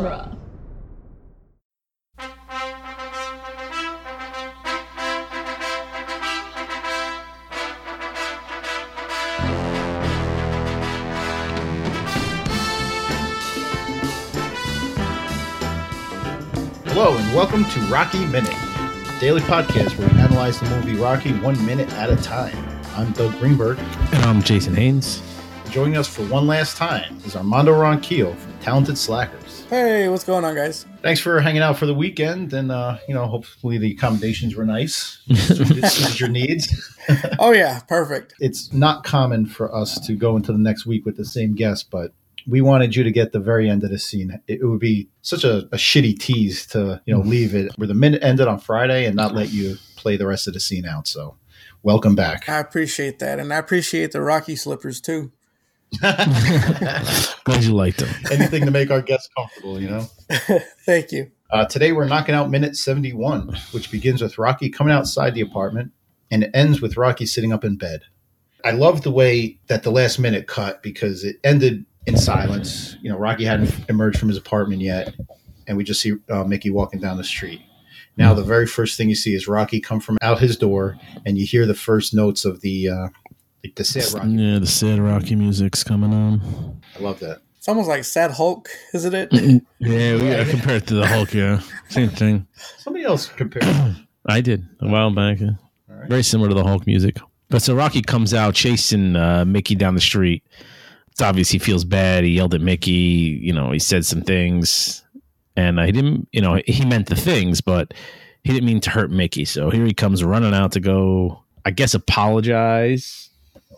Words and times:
genre. 0.00 0.36
Hello 16.86 17.16
and 17.16 17.34
welcome 17.34 17.64
to 17.64 17.80
Rocky 17.80 18.24
Minute, 18.26 18.54
daily 19.20 19.40
podcast 19.42 19.98
where 19.98 20.08
we 20.08 20.18
analyze 20.18 20.60
the 20.60 20.68
movie 20.70 20.96
Rocky 20.96 21.32
one 21.34 21.64
minute 21.66 21.90
at 21.94 22.10
a 22.10 22.16
time. 22.16 22.56
I'm 22.96 23.12
Doug 23.12 23.38
Greenberg. 23.38 23.78
And 24.12 24.24
I'm 24.24 24.42
Jason 24.42 24.74
Haynes. 24.74 25.22
Joining 25.70 25.96
us 25.96 26.08
for 26.08 26.22
one 26.24 26.46
last 26.46 26.76
time 26.76 27.18
is 27.24 27.36
Armando 27.36 27.72
Ronquillo 27.72 28.34
from 28.36 28.58
Talented 28.58 28.98
Slackers. 28.98 29.49
Hey, 29.70 30.08
what's 30.08 30.24
going 30.24 30.44
on, 30.44 30.56
guys? 30.56 30.84
Thanks 31.00 31.20
for 31.20 31.40
hanging 31.40 31.62
out 31.62 31.78
for 31.78 31.86
the 31.86 31.94
weekend, 31.94 32.52
and 32.52 32.72
uh, 32.72 32.98
you 33.06 33.14
know, 33.14 33.26
hopefully 33.26 33.78
the 33.78 33.92
accommodations 33.92 34.56
were 34.56 34.64
nice, 34.64 35.22
suited 35.32 36.18
your 36.18 36.28
needs. 36.28 36.68
Oh 37.38 37.52
yeah, 37.52 37.80
perfect. 37.88 38.34
It's 38.40 38.72
not 38.72 39.04
common 39.04 39.46
for 39.46 39.74
us 39.74 39.98
to 40.06 40.14
go 40.14 40.36
into 40.36 40.52
the 40.52 40.58
next 40.58 40.86
week 40.86 41.04
with 41.06 41.16
the 41.16 41.24
same 41.24 41.54
guest, 41.54 41.88
but 41.90 42.12
we 42.46 42.60
wanted 42.60 42.94
you 42.94 43.02
to 43.04 43.10
get 43.10 43.32
the 43.32 43.40
very 43.40 43.70
end 43.70 43.82
of 43.84 43.90
the 43.90 43.98
scene. 43.98 44.40
It, 44.48 44.60
it 44.60 44.64
would 44.64 44.80
be 44.80 45.08
such 45.22 45.44
a, 45.44 45.58
a 45.58 45.76
shitty 45.76 46.18
tease 46.18 46.66
to 46.68 47.00
you 47.06 47.14
know 47.14 47.20
leave 47.20 47.54
it 47.54 47.72
where 47.76 47.88
the 47.88 47.94
minute 47.94 48.24
ended 48.24 48.48
on 48.48 48.58
Friday 48.58 49.06
and 49.06 49.14
not 49.14 49.34
let 49.34 49.52
you 49.52 49.76
play 49.96 50.16
the 50.16 50.26
rest 50.26 50.48
of 50.48 50.54
the 50.54 50.60
scene 50.60 50.84
out. 50.84 51.06
So, 51.06 51.36
welcome 51.84 52.16
back. 52.16 52.48
I 52.48 52.58
appreciate 52.58 53.20
that, 53.20 53.38
and 53.38 53.52
I 53.52 53.56
appreciate 53.56 54.10
the 54.10 54.20
Rocky 54.20 54.56
slippers 54.56 55.00
too. 55.00 55.30
Glad 56.00 57.62
you 57.62 57.74
liked 57.74 57.98
them. 57.98 58.08
Anything 58.30 58.64
to 58.64 58.70
make 58.70 58.90
our 58.90 59.02
guests 59.02 59.28
comfortable, 59.36 59.80
you 59.80 59.90
know. 59.90 60.06
Thank 60.86 61.12
you. 61.12 61.30
Uh, 61.50 61.64
today 61.64 61.92
we're 61.92 62.06
knocking 62.06 62.34
out 62.34 62.48
minute 62.48 62.76
71, 62.76 63.56
which 63.72 63.90
begins 63.90 64.22
with 64.22 64.38
Rocky 64.38 64.70
coming 64.70 64.92
outside 64.92 65.34
the 65.34 65.40
apartment 65.40 65.92
and 66.30 66.44
it 66.44 66.50
ends 66.54 66.80
with 66.80 66.96
Rocky 66.96 67.26
sitting 67.26 67.52
up 67.52 67.64
in 67.64 67.76
bed. 67.76 68.02
I 68.64 68.72
love 68.72 69.02
the 69.02 69.10
way 69.10 69.58
that 69.68 69.82
the 69.82 69.90
last 69.90 70.18
minute 70.18 70.46
cut 70.46 70.82
because 70.82 71.24
it 71.24 71.36
ended 71.42 71.84
in 72.06 72.16
silence. 72.16 72.96
You 73.02 73.10
know, 73.10 73.18
Rocky 73.18 73.44
hadn't 73.44 73.74
emerged 73.88 74.18
from 74.18 74.28
his 74.28 74.36
apartment 74.38 74.82
yet, 74.82 75.14
and 75.66 75.76
we 75.76 75.84
just 75.84 76.00
see 76.00 76.14
uh, 76.30 76.44
Mickey 76.44 76.70
walking 76.70 77.00
down 77.00 77.16
the 77.16 77.24
street. 77.24 77.62
Now, 78.16 78.34
the 78.34 78.42
very 78.42 78.66
first 78.66 78.98
thing 78.98 79.08
you 79.08 79.14
see 79.14 79.34
is 79.34 79.48
Rocky 79.48 79.80
come 79.80 80.00
from 80.00 80.18
out 80.20 80.40
his 80.40 80.56
door, 80.56 80.98
and 81.24 81.38
you 81.38 81.46
hear 81.46 81.64
the 81.64 81.74
first 81.74 82.12
notes 82.12 82.44
of 82.44 82.60
the 82.60 82.88
uh, 82.88 83.08
like 83.64 83.74
the 83.74 83.84
sad 83.84 84.12
Rocky. 84.14 84.30
Yeah, 84.30 84.58
the 84.58 84.66
sad 84.66 84.98
Rocky 84.98 85.36
music's 85.36 85.84
coming 85.84 86.12
on. 86.12 86.80
I 86.96 87.00
love 87.00 87.20
that. 87.20 87.42
It's 87.56 87.68
almost 87.68 87.88
like 87.88 88.04
Sad 88.04 88.30
Hulk, 88.30 88.70
isn't 88.94 89.14
it? 89.14 89.28
Yeah, 89.80 90.14
we 90.14 90.30
gotta 90.30 90.46
compare 90.48 90.76
it 90.76 90.86
to 90.86 90.94
the 90.94 91.06
Hulk. 91.06 91.34
Yeah, 91.34 91.60
same 91.90 92.08
thing. 92.08 92.46
Somebody 92.78 93.04
else 93.04 93.28
compare. 93.28 93.96
I 94.26 94.40
did 94.40 94.66
a 94.80 94.88
while 94.88 95.10
back. 95.10 95.40
yeah. 95.40 95.50
right. 95.88 96.08
Very 96.08 96.22
similar 96.22 96.48
to 96.48 96.54
the 96.54 96.64
Hulk 96.64 96.86
music. 96.86 97.18
But 97.50 97.62
so 97.62 97.74
Rocky 97.74 98.00
comes 98.00 98.32
out 98.32 98.54
chasing 98.54 99.16
uh, 99.16 99.44
Mickey 99.44 99.74
down 99.74 99.94
the 99.94 100.00
street. 100.00 100.42
It's 101.10 101.20
obvious 101.20 101.50
he 101.50 101.58
feels 101.58 101.84
bad. 101.84 102.24
He 102.24 102.30
yelled 102.30 102.54
at 102.54 102.60
Mickey. 102.60 102.92
You 103.42 103.52
know, 103.52 103.72
he 103.72 103.78
said 103.78 104.06
some 104.06 104.22
things, 104.22 105.04
and 105.56 105.80
uh, 105.80 105.84
he 105.84 105.92
didn't. 105.92 106.28
You 106.32 106.40
know, 106.40 106.60
he 106.66 106.84
meant 106.86 107.08
the 107.08 107.16
things, 107.16 107.60
but 107.60 107.92
he 108.44 108.52
didn't 108.52 108.66
mean 108.66 108.80
to 108.80 108.90
hurt 108.90 109.10
Mickey. 109.10 109.44
So 109.44 109.68
here 109.70 109.84
he 109.84 109.92
comes 109.92 110.22
running 110.24 110.54
out 110.54 110.72
to 110.72 110.80
go. 110.80 111.42
I 111.64 111.72
guess 111.72 111.92
apologize. 111.92 113.29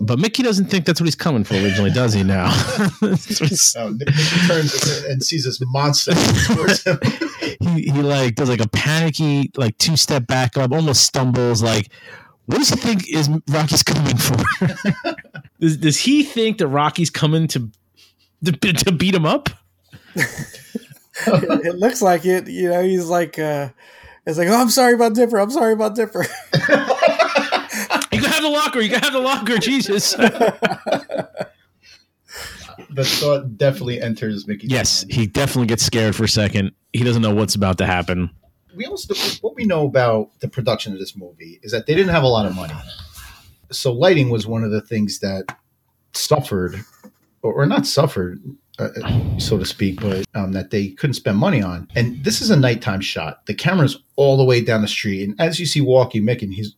But 0.05 0.19
Mickey 0.19 0.42
doesn't 0.42 0.67
think 0.67 0.84
that's 0.84 1.00
what 1.00 1.06
he's 1.06 1.14
coming 1.14 1.45
for 1.45 1.55
originally, 1.55 1.91
does 1.91 2.12
he? 2.12 2.25
Now, 2.25 2.50
Oh, 3.03 3.17
Nick, 3.91 4.09
Nick 4.09 4.48
turns 4.48 5.05
and 5.09 5.22
sees 5.22 5.44
this 5.44 5.61
monster 5.67 6.12
he, 7.61 7.83
he 7.83 8.03
like 8.03 8.34
does 8.34 8.48
like 8.48 8.61
a 8.61 8.69
panicky 8.69 9.53
like 9.56 9.78
two 9.78 9.97
step 9.97 10.27
back 10.27 10.56
up, 10.56 10.72
almost 10.72 11.04
stumbles. 11.04 11.62
Like, 11.62 11.91
what 12.47 12.59
does 12.59 12.71
he 12.71 12.76
think 12.76 13.09
is 13.09 13.28
Rocky's 13.49 13.84
coming 13.84 14.16
for? 14.16 14.37
does, 15.60 15.76
does 15.76 15.99
he 15.99 16.25
think 16.25 16.59
that 16.59 16.66
Rocky's 16.66 17.10
coming 17.10 17.47
to 17.49 17.71
to, 18.44 18.72
to 18.72 18.93
beat 18.93 19.15
him 19.15 19.25
up? 19.25 19.50
it 20.16 21.78
looks 21.78 22.03
like 22.03 22.26
it. 22.26 22.49
You 22.49 22.71
know, 22.71 22.82
he's 22.82 23.06
like, 23.06 23.38
uh, 23.38 23.69
it's 24.26 24.37
like, 24.37 24.49
oh, 24.49 24.60
I'm 24.60 24.71
sorry 24.71 24.94
about 24.94 25.15
Dipper. 25.15 25.38
I'm 25.38 25.50
sorry 25.50 25.72
about 25.75 25.94
Dipper. 25.94 26.26
You 28.12 28.21
can 28.21 28.31
have 28.31 28.43
the 28.43 28.50
locker. 28.50 28.81
You 28.81 28.91
can 28.91 29.00
have 29.00 29.12
the 29.12 29.21
locker. 29.21 29.59
Jesus. 29.59 30.15
the 32.91 33.05
thought 33.05 33.56
definitely 33.56 34.00
enters 34.00 34.47
Mickey. 34.47 34.67
yes, 34.67 35.05
mind. 35.05 35.12
he 35.12 35.27
definitely 35.27 35.67
gets 35.67 35.83
scared 35.83 36.15
for 36.15 36.25
a 36.25 36.28
second. 36.28 36.73
He 36.93 37.05
doesn't 37.05 37.23
know 37.23 37.34
what's 37.34 37.55
about 37.55 37.78
to 37.78 37.87
happen. 37.87 38.31
We 38.77 38.87
also 38.87 39.15
what 39.41 39.55
we 39.55 39.65
know 39.65 39.87
about 39.87 40.39
the 40.41 40.49
production 40.49 40.93
of 40.93 40.99
this 40.99 41.17
movie 41.17 41.61
is 41.62 41.73
that 41.73 41.87
they 41.87 41.95
didn't 41.95 42.12
have 42.12 42.23
a 42.23 42.28
lot 42.28 42.47
of 42.47 42.55
money, 42.55 42.75
so 43.71 43.93
lighting 43.93 44.31
was 44.31 44.47
one 44.47 44.65
of 44.65 44.71
the 44.71 44.81
things 44.81 45.19
that 45.21 45.44
suffered, 46.15 46.77
or, 47.43 47.53
or 47.53 47.67
not 47.67 47.87
suffered, 47.87 48.43
uh, 48.79 48.89
so 49.39 49.59
to 49.59 49.67
speak, 49.67 50.00
but 50.00 50.25
um, 50.34 50.53
that 50.53 50.71
they 50.71 50.89
couldn't 50.89 51.15
spend 51.15 51.37
money 51.37 51.62
on. 51.62 51.89
And 51.94 52.25
this 52.25 52.41
is 52.41 52.50
a 52.50 52.56
nighttime 52.56 53.03
shot. 53.03 53.44
The 53.47 53.55
camera's 53.55 53.99
all 54.17 54.39
the 54.39 54.44
way 54.44 54.62
down 54.62 54.81
the 54.81 54.89
street, 54.89 55.29
and 55.29 55.39
as 55.39 55.61
you 55.61 55.67
see 55.67 55.83
Walkie 55.83 56.21
Mickey, 56.21 56.47
he's 56.47 56.75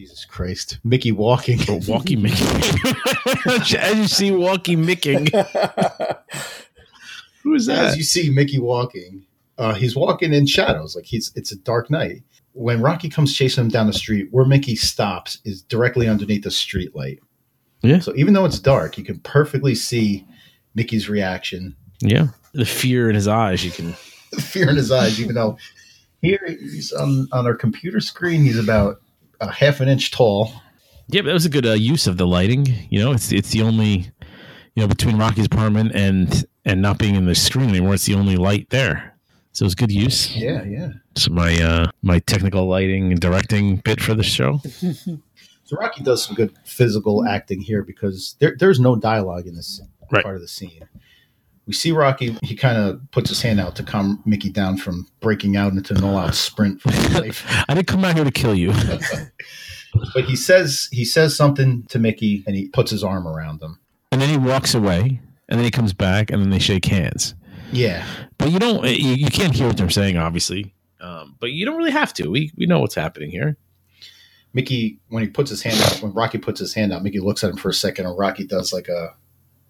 Jesus 0.00 0.24
Christ, 0.24 0.78
Mickey 0.82 1.12
walking. 1.12 1.58
Or 1.68 1.78
walkie 1.86 2.16
Mickey. 2.24 2.42
As 3.46 3.70
you 3.98 4.06
see, 4.06 4.30
walkie 4.30 4.74
Micking. 4.74 5.26
Who 7.42 7.52
is 7.54 7.66
that? 7.66 7.84
as 7.84 7.92
that? 7.92 7.96
you 7.98 8.02
see 8.02 8.30
Mickey 8.30 8.58
walking, 8.58 9.26
uh, 9.58 9.74
he's 9.74 9.94
walking 9.94 10.32
in 10.32 10.46
shadows, 10.46 10.96
like 10.96 11.04
he's 11.04 11.30
it's 11.36 11.52
a 11.52 11.56
dark 11.56 11.90
night. 11.90 12.22
When 12.52 12.80
Rocky 12.80 13.10
comes 13.10 13.36
chasing 13.36 13.64
him 13.64 13.68
down 13.68 13.88
the 13.88 13.92
street, 13.92 14.28
where 14.30 14.46
Mickey 14.46 14.74
stops 14.74 15.38
is 15.44 15.60
directly 15.60 16.08
underneath 16.08 16.44
the 16.44 16.50
street 16.50 16.96
light. 16.96 17.18
Yeah. 17.82 17.98
So 17.98 18.14
even 18.16 18.32
though 18.32 18.46
it's 18.46 18.58
dark, 18.58 18.96
you 18.96 19.04
can 19.04 19.18
perfectly 19.20 19.74
see 19.74 20.26
Mickey's 20.74 21.10
reaction, 21.10 21.76
Yeah, 22.00 22.28
the 22.54 22.64
fear 22.64 23.10
in 23.10 23.14
his 23.14 23.28
eyes. 23.28 23.62
You 23.66 23.70
can. 23.70 23.94
the 24.32 24.40
fear 24.40 24.70
in 24.70 24.76
his 24.76 24.90
eyes. 24.90 25.20
Even 25.20 25.34
though 25.34 25.58
here 26.22 26.40
he's 26.48 26.90
on 26.92 27.28
on 27.32 27.46
our 27.46 27.54
computer 27.54 28.00
screen, 28.00 28.42
he's 28.42 28.58
about 28.58 29.02
a 29.40 29.50
half 29.50 29.80
an 29.80 29.88
inch 29.88 30.10
tall. 30.10 30.52
Yeah, 31.08 31.22
but 31.22 31.28
that 31.28 31.32
was 31.34 31.46
a 31.46 31.50
good 31.50 31.66
uh, 31.66 31.72
use 31.72 32.06
of 32.06 32.16
the 32.16 32.26
lighting. 32.26 32.66
You 32.90 33.00
know, 33.00 33.12
it's 33.12 33.32
it's 33.32 33.50
the 33.50 33.62
only, 33.62 34.10
you 34.74 34.82
know, 34.82 34.86
between 34.86 35.18
Rocky's 35.18 35.46
apartment 35.46 35.92
and 35.94 36.44
and 36.64 36.80
not 36.82 36.98
being 36.98 37.14
in 37.16 37.24
the 37.26 37.34
screen 37.34 37.68
anymore, 37.70 37.94
it's 37.94 38.06
the 38.06 38.14
only 38.14 38.36
light 38.36 38.68
there. 38.70 39.16
So 39.52 39.64
it 39.64 39.66
was 39.66 39.74
good 39.74 39.90
use. 39.90 40.36
Yeah, 40.36 40.62
yeah. 40.64 40.90
So 41.16 41.32
my 41.32 41.60
uh 41.60 41.90
my 42.02 42.20
technical 42.20 42.66
lighting 42.68 43.10
and 43.10 43.20
directing 43.20 43.76
bit 43.76 44.00
for 44.00 44.14
the 44.14 44.22
show. 44.22 44.60
So 45.64 45.76
Rocky 45.76 46.02
does 46.02 46.24
some 46.24 46.34
good 46.34 46.52
physical 46.64 47.24
acting 47.24 47.60
here 47.60 47.84
because 47.84 48.34
there, 48.40 48.56
there's 48.58 48.80
no 48.80 48.96
dialogue 48.96 49.46
in 49.46 49.54
this 49.54 49.80
Right. 50.10 50.24
part 50.24 50.34
of 50.34 50.40
the 50.40 50.48
scene. 50.48 50.80
We 51.66 51.72
see 51.74 51.92
Rocky, 51.92 52.36
he 52.42 52.56
kind 52.56 52.76
of 52.78 53.00
puts 53.12 53.28
his 53.28 53.42
hand 53.42 53.60
out 53.60 53.76
to 53.76 53.82
calm 53.84 54.22
Mickey 54.24 54.50
down 54.50 54.76
from 54.76 55.06
breaking 55.20 55.56
out 55.56 55.72
into 55.72 55.94
an 55.94 56.02
all 56.02 56.18
out 56.18 56.34
sprint 56.34 56.80
for 56.80 56.88
life. 57.20 57.44
I 57.68 57.74
didn't 57.74 57.86
come 57.86 58.04
out 58.04 58.16
here 58.16 58.24
to 58.24 58.30
kill 58.30 58.54
you. 58.54 58.72
But 60.14 60.24
he 60.26 60.36
says 60.36 60.88
he 60.92 61.04
says 61.04 61.34
something 61.36 61.82
to 61.88 61.98
Mickey 61.98 62.44
and 62.46 62.54
he 62.54 62.68
puts 62.68 62.92
his 62.92 63.02
arm 63.02 63.26
around 63.26 63.60
him. 63.60 63.80
and 64.12 64.20
then 64.20 64.28
he 64.28 64.36
walks 64.36 64.72
away, 64.72 65.20
and 65.48 65.58
then 65.58 65.64
he 65.64 65.70
comes 65.72 65.92
back, 65.92 66.30
and 66.30 66.40
then 66.40 66.50
they 66.50 66.60
shake 66.60 66.84
hands. 66.84 67.34
Yeah. 67.72 68.06
But 68.38 68.52
you 68.52 68.60
don't, 68.60 68.84
you, 68.86 69.14
you 69.14 69.26
can't 69.30 69.52
hear 69.52 69.66
what 69.66 69.76
they're 69.76 69.90
saying, 69.90 70.16
obviously. 70.16 70.74
Um, 71.00 71.34
but 71.40 71.50
you 71.50 71.66
don't 71.66 71.76
really 71.76 71.90
have 71.90 72.14
to. 72.14 72.28
We 72.28 72.52
we 72.56 72.66
know 72.66 72.78
what's 72.78 72.94
happening 72.94 73.30
here. 73.30 73.56
Mickey 74.52 75.00
when 75.08 75.22
he 75.24 75.28
puts 75.28 75.50
his 75.50 75.62
hand 75.62 75.80
out, 75.82 76.02
when 76.02 76.12
Rocky 76.12 76.38
puts 76.38 76.60
his 76.60 76.72
hand 76.74 76.92
out, 76.92 77.02
Mickey 77.02 77.18
looks 77.20 77.42
at 77.42 77.50
him 77.50 77.56
for 77.56 77.68
a 77.70 77.74
second 77.74 78.06
and 78.06 78.16
Rocky 78.18 78.46
does 78.46 78.72
like 78.72 78.88
a 78.88 79.14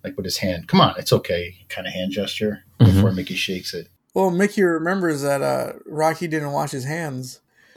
like 0.05 0.17
with 0.17 0.25
his 0.25 0.39
hand, 0.39 0.67
come 0.69 0.81
on, 0.81 0.95
it's 0.99 1.13
okay, 1.13 1.57
kind 1.69 1.87
of 1.87 1.93
hand 1.93 2.13
gesture 2.13 2.65
before 2.79 3.13
Mickey 3.13 3.35
shakes 3.35 3.75
it. 3.75 3.89
well, 4.15 4.31
Mickey 4.31 4.63
remembers 4.63 5.23
that 5.23 5.43
uh, 5.43 5.73
Rocky 5.87 6.27
didn't 6.29 6.53
wash 6.53 6.71
his 6.71 6.85
hands. 6.85 7.41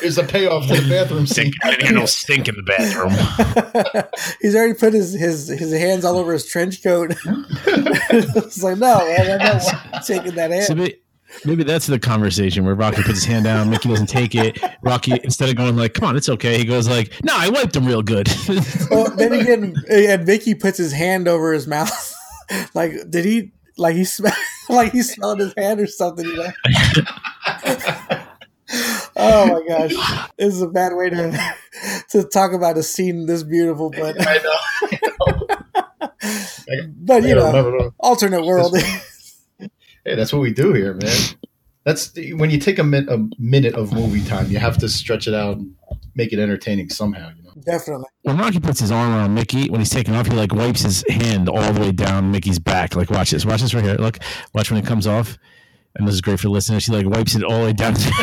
There's 0.00 0.18
a 0.18 0.24
payoff 0.24 0.66
to 0.68 0.80
the 0.80 0.86
bathroom 0.88 1.26
scene. 1.26 1.52
I 1.62 1.76
didn't 1.76 1.94
no 1.94 2.06
stink 2.06 2.48
in 2.48 2.54
the 2.56 2.62
bathroom. 2.62 4.04
He's 4.42 4.54
already 4.54 4.74
put 4.74 4.92
his, 4.92 5.14
his, 5.14 5.48
his 5.48 5.72
hands 5.72 6.04
all 6.04 6.16
over 6.18 6.32
his 6.32 6.46
trench 6.46 6.82
coat. 6.82 7.14
it's 7.26 8.62
like, 8.62 8.78
no, 8.78 8.98
man, 8.98 9.40
I'm 9.40 9.58
not 9.92 10.04
taking 10.06 10.34
that 10.34 10.50
So 10.50 10.56
hand. 10.74 10.78
maybe, 10.80 10.96
maybe 11.44 11.64
that's 11.64 11.86
the 11.86 11.98
conversation 11.98 12.64
where 12.64 12.74
Rocky 12.74 13.02
puts 13.02 13.20
his 13.20 13.24
hand 13.24 13.44
down, 13.44 13.70
Mickey 13.70 13.88
doesn't 13.88 14.08
take 14.08 14.34
it. 14.34 14.58
Rocky, 14.82 15.18
instead 15.22 15.48
of 15.48 15.56
going 15.56 15.76
like, 15.76 15.94
"Come 15.94 16.08
on, 16.08 16.16
it's 16.16 16.28
okay," 16.28 16.58
he 16.58 16.64
goes 16.64 16.88
like, 16.88 17.12
"No, 17.22 17.32
I 17.36 17.48
wiped 17.48 17.76
him 17.76 17.86
real 17.86 18.02
good." 18.02 18.28
Well, 18.90 19.10
then 19.16 19.32
again, 19.32 19.74
eh, 19.88 20.12
and 20.12 20.26
Mickey 20.26 20.54
puts 20.54 20.78
his 20.78 20.92
hand 20.92 21.26
over 21.26 21.52
his 21.52 21.66
mouth. 21.66 22.14
like, 22.74 22.92
did 23.10 23.24
he, 23.24 23.52
like 23.76 23.96
he 23.96 24.04
smell, 24.04 24.32
like 24.68 24.92
he 24.92 25.02
smelled 25.02 25.40
his 25.40 25.52
hand 25.56 25.80
or 25.80 25.86
something, 25.86 26.26
you 26.26 26.36
know? 26.36 26.52
oh 29.16 29.46
my 29.46 29.62
gosh. 29.66 30.28
This 30.38 30.54
is 30.54 30.62
a 30.62 30.68
bad 30.68 30.94
way 30.94 31.10
to 31.10 31.54
to 32.10 32.24
talk 32.24 32.52
about 32.52 32.76
a 32.78 32.82
scene 32.82 33.26
this 33.26 33.42
beautiful, 33.42 33.90
but 33.90 34.16
I 34.26 34.38
know. 34.38 34.54
I 36.00 36.88
but 37.04 37.22
you 37.22 37.34
know, 37.34 37.52
no, 37.52 37.70
no, 37.70 37.76
no. 37.76 37.94
alternate 37.98 38.44
world. 38.44 38.76
Hey, 40.04 40.14
that's 40.14 40.32
what 40.32 40.40
we 40.40 40.52
do 40.52 40.72
here, 40.72 40.94
man. 40.94 41.16
That's 41.84 42.14
when 42.32 42.50
you 42.50 42.58
take 42.58 42.78
a, 42.78 42.84
min- 42.84 43.08
a 43.08 43.18
minute 43.38 43.74
of 43.74 43.92
movie 43.92 44.24
time, 44.24 44.50
you 44.50 44.58
have 44.58 44.78
to 44.78 44.88
stretch 44.88 45.26
it 45.28 45.34
out 45.34 45.58
and 45.58 45.74
make 46.14 46.32
it 46.32 46.38
entertaining 46.38 46.88
somehow. 46.88 47.30
You 47.36 47.42
know. 47.42 47.52
Definitely. 47.64 48.06
When 48.22 48.38
Rocky 48.38 48.60
puts 48.60 48.80
his 48.80 48.90
arm 48.90 49.12
around 49.12 49.34
Mickey, 49.34 49.68
when 49.68 49.80
he's 49.80 49.90
taking 49.90 50.14
off, 50.14 50.26
he 50.26 50.32
like 50.32 50.54
wipes 50.54 50.82
his 50.82 51.04
hand 51.08 51.48
all 51.48 51.72
the 51.72 51.80
way 51.80 51.92
down 51.92 52.30
Mickey's 52.30 52.58
back. 52.58 52.96
Like, 52.96 53.10
watch 53.10 53.30
this. 53.32 53.44
Watch 53.44 53.60
this 53.60 53.74
right 53.74 53.84
here. 53.84 53.96
Look, 53.96 54.18
watch 54.54 54.70
when 54.70 54.82
it 54.82 54.86
comes 54.86 55.06
off. 55.06 55.38
And 55.96 56.08
this 56.08 56.14
is 56.14 56.20
great 56.20 56.40
for 56.40 56.48
listeners. 56.48 56.82
She 56.82 56.92
like 56.92 57.06
wipes 57.06 57.36
it 57.36 57.44
all 57.44 57.60
the 57.60 57.66
way 57.66 57.72
down. 57.72 57.94
so 57.94 58.10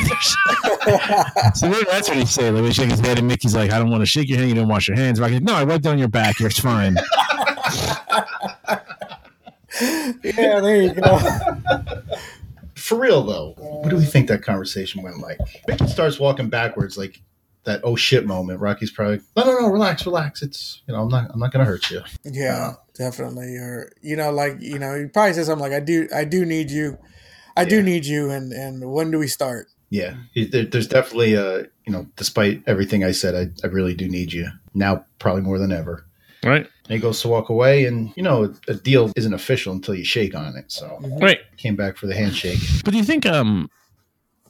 maybe 1.70 1.86
that's 1.90 2.10
what 2.10 2.18
he's 2.18 2.32
saying. 2.32 2.54
Like, 2.56 2.64
we 2.64 2.74
shake 2.74 2.90
his 2.90 3.00
head, 3.00 3.18
and 3.18 3.28
Mickey's 3.28 3.56
like, 3.56 3.72
"I 3.72 3.80
don't 3.80 3.90
want 3.90 4.02
to 4.02 4.06
shake 4.06 4.28
your 4.28 4.40
hand. 4.40 4.50
You 4.50 4.56
don't 4.56 4.68
wash 4.68 4.88
your 4.90 4.98
hands." 4.98 5.22
Rocky's 5.22 5.36
like, 5.36 5.44
"No, 5.44 5.54
I 5.54 5.64
wiped 5.64 5.84
down 5.84 5.98
your 5.98 6.10
back. 6.10 6.40
You're 6.40 6.50
fine." 6.50 6.96
yeah, 10.22 10.60
there 10.60 10.82
you 10.82 10.94
go. 10.96 11.20
For 12.92 13.00
real 13.00 13.24
though, 13.24 13.54
what 13.58 13.90
do 13.90 13.96
we 13.96 14.04
think 14.04 14.28
that 14.28 14.42
conversation 14.42 15.02
went 15.02 15.20
like? 15.20 15.40
Mickey 15.66 15.88
starts 15.88 16.20
walking 16.20 16.50
backwards, 16.50 16.98
like 16.98 17.22
that 17.64 17.80
oh 17.86 17.96
shit 17.96 18.26
moment. 18.26 18.60
Rocky's 18.60 18.92
probably 18.92 19.22
no, 19.38 19.46
no, 19.46 19.60
no, 19.62 19.68
relax, 19.70 20.06
relax. 20.06 20.42
It's 20.42 20.82
you 20.86 20.94
know, 20.94 21.04
I'm 21.04 21.08
not, 21.08 21.32
I'm 21.32 21.40
not 21.40 21.54
gonna 21.54 21.64
hurt 21.64 21.90
you. 21.90 22.02
Yeah, 22.26 22.74
definitely. 22.94 23.56
Or 23.56 23.94
you 24.02 24.18
know, 24.18 24.30
like 24.34 24.58
you 24.60 24.78
know, 24.78 25.00
he 25.00 25.06
probably 25.06 25.32
says 25.32 25.48
something 25.48 25.62
like, 25.62 25.72
"I 25.72 25.80
do, 25.80 26.10
I 26.14 26.26
do 26.26 26.46
need 26.46 26.70
you, 26.70 26.98
I 27.56 27.64
do 27.64 27.82
need 27.82 28.06
you," 28.06 28.30
and 28.30 28.52
and 28.52 28.92
when 28.92 29.10
do 29.10 29.20
we 29.20 29.28
start? 29.28 29.70
Yeah, 29.90 30.16
there, 30.36 30.66
there's 30.66 30.88
definitely 30.90 31.36
a 31.36 31.60
you 31.86 31.94
know, 31.94 32.08
despite 32.18 32.62
everything 32.68 33.06
I 33.06 33.12
said, 33.12 33.36
I, 33.36 33.66
I 33.66 33.72
really 33.72 33.94
do 33.94 34.10
need 34.10 34.34
you 34.34 34.50
now, 34.74 35.06
probably 35.18 35.44
more 35.44 35.60
than 35.60 35.72
ever. 35.72 36.06
Right, 36.44 36.66
And 36.66 36.94
he 36.94 37.00
goes 37.00 37.22
to 37.22 37.28
walk 37.28 37.50
away, 37.50 37.86
and 37.86 38.12
you 38.16 38.24
know, 38.24 38.54
a 38.68 38.74
deal 38.74 39.12
isn't 39.16 39.34
official 39.34 39.74
until 39.74 39.96
you 39.96 40.04
shake 40.04 40.36
on 40.36 40.56
it. 40.56 40.72
So 40.72 41.00
right. 41.22 41.40
came 41.58 41.76
back 41.76 41.98
for 41.98 42.08
the 42.08 42.16
handshake. 42.16 42.60
But 42.84 42.92
do 42.92 42.98
you 42.98 43.04
think? 43.04 43.26
Um, 43.26 43.70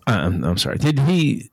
I'm, 0.08 0.44
I'm 0.44 0.58
sorry. 0.58 0.78
Did 0.78 1.00
he 1.00 1.52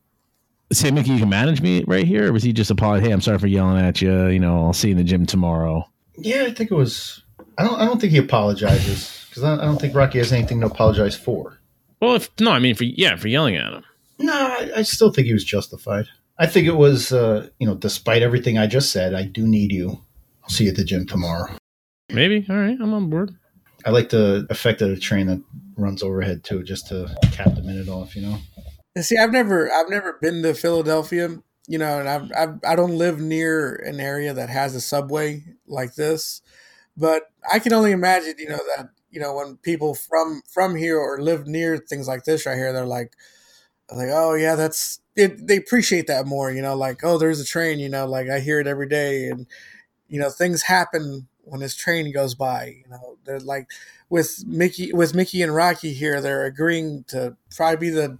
say, 0.72 0.90
"Mickey, 0.90 1.10
you 1.10 1.18
can 1.20 1.28
manage 1.28 1.60
me 1.60 1.84
right 1.86 2.06
here," 2.06 2.28
or 2.28 2.32
was 2.32 2.42
he 2.42 2.52
just 2.52 2.70
apologize? 2.70 3.06
Hey, 3.06 3.12
I'm 3.12 3.20
sorry 3.20 3.38
for 3.38 3.46
yelling 3.46 3.84
at 3.84 4.00
you. 4.00 4.26
You 4.26 4.38
know, 4.38 4.64
I'll 4.64 4.72
see 4.72 4.88
you 4.88 4.92
in 4.92 4.98
the 4.98 5.04
gym 5.04 5.26
tomorrow. 5.26 5.88
Yeah, 6.16 6.44
I 6.44 6.52
think 6.52 6.70
it 6.70 6.74
was. 6.74 7.22
I 7.56 7.64
don't. 7.64 7.80
I 7.80 7.84
don't 7.86 8.00
think 8.00 8.12
he 8.12 8.18
apologizes 8.18 9.26
because 9.28 9.42
I, 9.42 9.54
I 9.54 9.64
don't 9.64 9.80
think 9.80 9.94
Rocky 9.94 10.18
has 10.18 10.32
anything 10.32 10.60
to 10.60 10.66
apologize 10.66 11.16
for. 11.16 11.58
Well, 12.00 12.14
if 12.14 12.30
no, 12.40 12.52
I 12.52 12.58
mean 12.58 12.74
for 12.74 12.84
yeah, 12.84 13.16
for 13.16 13.28
yelling 13.28 13.56
at 13.56 13.72
him. 13.72 13.84
No, 14.18 14.32
I, 14.32 14.70
I 14.76 14.82
still 14.82 15.12
think 15.12 15.26
he 15.26 15.32
was 15.32 15.44
justified. 15.44 16.06
I 16.38 16.46
think 16.46 16.66
it 16.66 16.76
was. 16.76 17.12
Uh, 17.12 17.48
you 17.58 17.66
know, 17.66 17.74
despite 17.74 18.22
everything 18.22 18.58
I 18.58 18.66
just 18.66 18.92
said, 18.92 19.14
I 19.14 19.24
do 19.24 19.46
need 19.46 19.72
you. 19.72 20.02
I'll 20.48 20.54
see 20.54 20.64
you 20.64 20.70
at 20.70 20.76
the 20.76 20.84
gym 20.84 21.06
tomorrow. 21.06 21.52
Maybe. 22.10 22.46
All 22.48 22.56
right, 22.56 22.78
I'm 22.80 22.94
on 22.94 23.10
board. 23.10 23.36
I 23.84 23.90
like 23.90 24.08
the 24.08 24.46
effect 24.48 24.80
of 24.80 24.88
the 24.88 24.98
train 24.98 25.26
that 25.26 25.42
runs 25.76 26.02
overhead 26.02 26.42
too, 26.42 26.62
just 26.62 26.88
to 26.88 27.14
cap 27.32 27.54
the 27.54 27.62
minute 27.62 27.88
off. 27.88 28.16
You 28.16 28.22
know. 28.22 28.38
And 28.96 29.04
see, 29.04 29.18
I've 29.18 29.30
never, 29.30 29.70
I've 29.70 29.90
never 29.90 30.18
been 30.22 30.42
to 30.42 30.54
Philadelphia. 30.54 31.36
You 31.66 31.76
know, 31.76 32.00
and 32.00 32.08
I've, 32.08 32.32
I've 32.34 32.60
I 32.66 32.76
don't 32.76 32.96
live 32.96 33.20
near 33.20 33.74
an 33.74 34.00
area 34.00 34.32
that 34.32 34.48
has 34.48 34.74
a 34.74 34.80
subway 34.80 35.44
like 35.66 35.96
this, 35.96 36.40
but 36.96 37.24
I 37.52 37.58
can 37.58 37.74
only 37.74 37.92
imagine. 37.92 38.34
You 38.38 38.48
know 38.48 38.60
that 38.76 38.88
you 39.10 39.20
know 39.20 39.34
when 39.34 39.58
people 39.58 39.94
from 39.94 40.40
from 40.48 40.76
here 40.76 40.98
or 40.98 41.20
live 41.20 41.46
near 41.46 41.76
things 41.76 42.08
like 42.08 42.24
this 42.24 42.46
right 42.46 42.56
here, 42.56 42.72
they're 42.72 42.86
like, 42.86 43.12
like, 43.92 44.08
oh 44.10 44.32
yeah, 44.32 44.54
that's 44.54 45.00
it. 45.14 45.46
They 45.46 45.58
appreciate 45.58 46.06
that 46.06 46.26
more. 46.26 46.50
You 46.50 46.62
know, 46.62 46.74
like 46.74 47.04
oh, 47.04 47.18
there's 47.18 47.38
a 47.38 47.44
train. 47.44 47.78
You 47.78 47.90
know, 47.90 48.06
like 48.06 48.30
I 48.30 48.40
hear 48.40 48.60
it 48.60 48.66
every 48.66 48.88
day, 48.88 49.26
and 49.26 49.46
you 50.08 50.18
know 50.20 50.30
things 50.30 50.62
happen 50.62 51.28
when 51.44 51.60
this 51.60 51.74
train 51.74 52.12
goes 52.12 52.34
by. 52.34 52.76
You 52.84 52.90
know, 52.90 53.16
they're 53.24 53.40
like 53.40 53.70
with 54.10 54.44
Mickey 54.46 54.92
with 54.92 55.14
Mickey 55.14 55.42
and 55.42 55.54
Rocky 55.54 55.92
here, 55.92 56.20
they're 56.20 56.44
agreeing 56.44 57.04
to 57.08 57.36
probably 57.56 57.76
be 57.88 57.90
the 57.90 58.18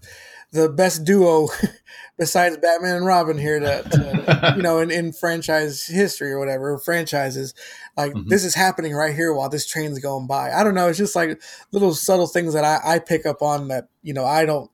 the 0.50 0.69
best 0.70 1.05
duo 1.05 1.49
besides 2.19 2.56
Batman 2.56 2.96
and 2.96 3.06
Robin 3.06 3.37
here 3.38 3.61
to, 3.61 3.82
to 3.82 4.55
you 4.56 4.62
know 4.62 4.79
in, 4.81 4.90
in 4.90 5.12
franchise 5.12 5.87
history 5.87 6.31
or 6.32 6.38
whatever 6.38 6.79
franchises 6.79 7.52
like 7.99 8.12
Mhm. 8.14 8.29
this 8.29 8.44
is 8.46 8.55
happening 8.55 8.94
right 8.94 9.14
here 9.14 9.34
while 9.34 9.50
this 9.50 9.67
train's 9.67 9.99
going 9.99 10.26
by 10.26 10.50
i 10.52 10.64
don't 10.64 10.75
know 10.75 10.88
it's 10.88 10.96
just 10.96 11.14
like 11.14 11.38
little 11.70 11.93
subtle 11.93 12.26
things 12.26 12.55
that 12.55 12.64
i, 12.64 12.94
I 12.94 12.99
pick 12.99 13.26
up 13.26 13.43
on 13.43 13.69
that 13.69 13.88
you 14.02 14.14
know 14.14 14.25
i 14.25 14.46
don't 14.46 14.70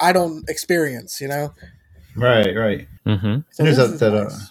i 0.00 0.12
don't 0.12 0.48
experience 0.50 1.20
you 1.20 1.28
know 1.28 1.52
Right. 2.16 2.56
Right. 2.56 2.88
Mm-hmm. 3.06 3.36
so 3.52 3.62
There's 3.62 3.76
this 3.76 3.86
that- 3.88 3.94
is 3.94 4.00
that, 4.00 4.14
uh, 4.14 4.22
nice. 4.24 4.50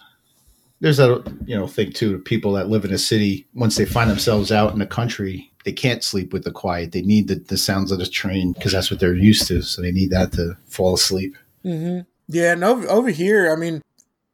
There's 0.80 1.00
a 1.00 1.24
you 1.45 1.56
know 1.56 1.68
thing 1.68 1.92
too. 1.92 2.19
People 2.19 2.54
that 2.54 2.69
live 2.69 2.86
in 2.86 2.94
a 2.94 2.98
city, 2.98 3.48
once 3.54 3.75
they 3.75 3.86
find 3.86 4.10
themselves 4.10 4.51
out 4.51 4.74
in 4.74 4.80
the 4.80 4.86
country, 4.86 5.51
they 5.63 5.72
can't 5.72 6.04
sleep 6.04 6.33
with 6.33 6.44
the 6.44 6.51
quiet. 6.51 6.92
They 6.92 7.01
need 7.01 7.27
the, 7.27 7.36
the 7.36 7.57
sounds 7.57 7.92
of 7.92 8.00
the 8.00 8.06
train 8.06 8.54
because 8.54 8.72
that's 8.72 8.92
what 8.92 9.00
they're 9.00 9.16
used 9.16 9.48
to. 9.48 9.62
So 9.62 9.81
they 9.81 9.92
need 9.92 10.12
that 10.12 10.31
to 10.33 10.57
fall 10.68 10.94
asleep. 10.94 11.36
hmm 11.63 12.00
Yeah, 12.27 12.54
and 12.54 12.63
over, 12.63 12.88
over 12.88 13.10
here, 13.10 13.51
I 13.51 13.56
mean, 13.56 13.81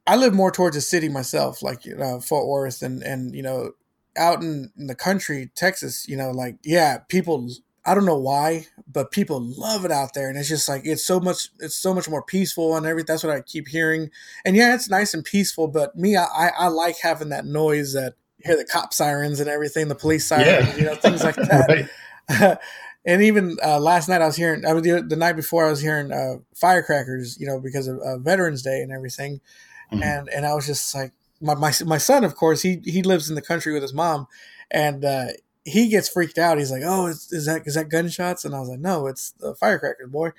I 0.06 0.16
live 0.16 0.34
more 0.34 0.52
towards 0.52 0.76
the 0.76 0.82
city 0.82 1.10
myself, 1.10 1.62
like 1.62 1.86
you 1.86 1.96
know, 1.96 2.20
Fort 2.20 2.48
Worth, 2.48 2.82
and 2.82 3.02
and 3.04 3.34
you 3.36 3.44
know, 3.44 3.72
out 4.18 4.42
in, 4.42 4.72
in 4.78 4.88
the 4.88 4.96
country, 4.96 5.52
Texas. 5.56 6.08
You 6.08 6.18
know, 6.18 6.32
like 6.32 6.58
yeah, 6.64 7.00
people. 7.08 7.50
I 7.86 7.96
don't 7.96 8.06
know 8.06 8.18
why, 8.18 8.68
but 8.92 9.10
people 9.12 9.42
love 9.42 9.86
it 9.86 9.92
out 9.92 10.14
there, 10.14 10.30
and 10.30 10.38
it's 10.38 10.50
just 10.50 10.70
like 10.70 10.82
it's 10.86 11.06
so 11.06 11.20
much. 11.20 11.50
It's 11.60 11.76
so 11.76 11.94
much 11.94 12.08
more 12.08 12.22
peaceful 12.24 12.76
and 12.76 12.86
everything. 12.86 13.08
That's 13.08 13.24
what 13.24 13.36
I 13.36 13.42
keep 13.42 13.68
hearing. 13.68 14.12
And 14.46 14.56
yeah, 14.56 14.76
it's 14.76 14.90
nice 14.90 15.14
and 15.14 15.24
peaceful, 15.24 15.68
but 15.68 15.96
me, 15.96 16.16
I 16.16 16.24
I, 16.26 16.50
I 16.60 16.68
like 16.68 16.98
having 17.00 17.30
that 17.30 17.46
noise 17.46 17.94
that 17.94 18.14
you 18.38 18.44
hear 18.46 18.58
the 18.58 18.66
cop 18.66 18.94
sirens 18.94 19.40
and 19.40 19.50
everything, 19.50 19.88
the 19.88 19.96
police 19.96 20.28
sirens, 20.28 20.78
you 20.78 20.86
know, 20.86 20.96
things 20.96 21.24
like 21.24 21.36
that. 21.38 21.88
right. 22.30 22.58
and 23.06 23.22
even 23.24 23.58
uh, 23.64 23.80
last 23.80 24.08
night 24.10 24.22
I 24.22 24.28
was 24.28 24.36
hearing, 24.36 24.64
I 24.66 24.74
was 24.74 24.84
the, 24.84 25.02
the 25.02 25.16
night 25.16 25.36
before 25.36 25.66
I 25.66 25.70
was 25.72 25.82
hearing 25.82 26.12
uh, 26.12 26.36
firecrackers, 26.56 27.40
you 27.40 27.48
know, 27.48 27.60
because 27.60 27.88
of 27.88 27.98
uh, 28.00 28.18
Veterans 28.20 28.62
Day 28.62 28.82
and 28.82 28.92
everything, 28.92 29.42
Mhm. 29.92 30.04
and 30.04 30.30
and 30.30 30.46
I 30.46 30.54
was 30.54 30.66
just 30.68 30.94
like, 30.94 31.14
my, 31.42 31.56
my 31.56 31.74
my 31.86 31.98
son, 31.98 32.24
of 32.24 32.36
course, 32.36 32.62
he 32.62 32.80
he 32.86 33.02
lives 33.02 33.28
in 33.28 33.36
the 33.36 33.42
country 33.42 33.74
with 33.74 33.82
his 33.82 33.94
mom, 33.94 34.28
and 34.70 35.04
uh, 35.04 35.28
he 35.66 35.90
gets 35.90 36.10
freaked 36.10 36.38
out. 36.38 36.58
He's 36.58 36.72
like, 36.72 36.84
oh, 36.86 37.08
is, 37.08 37.32
is 37.32 37.46
that 37.46 37.64
is 37.66 37.76
that 37.76 37.90
gunshots? 37.90 38.46
And 38.46 38.56
I 38.56 38.60
was 38.60 38.70
like, 38.70 38.80
no, 38.80 39.08
it's 39.08 39.32
the 39.40 39.56
firecrackers, 39.56 40.10
boy, 40.10 40.32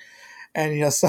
and 0.55 0.75
you 0.75 0.81
know, 0.81 0.91
so 0.91 1.09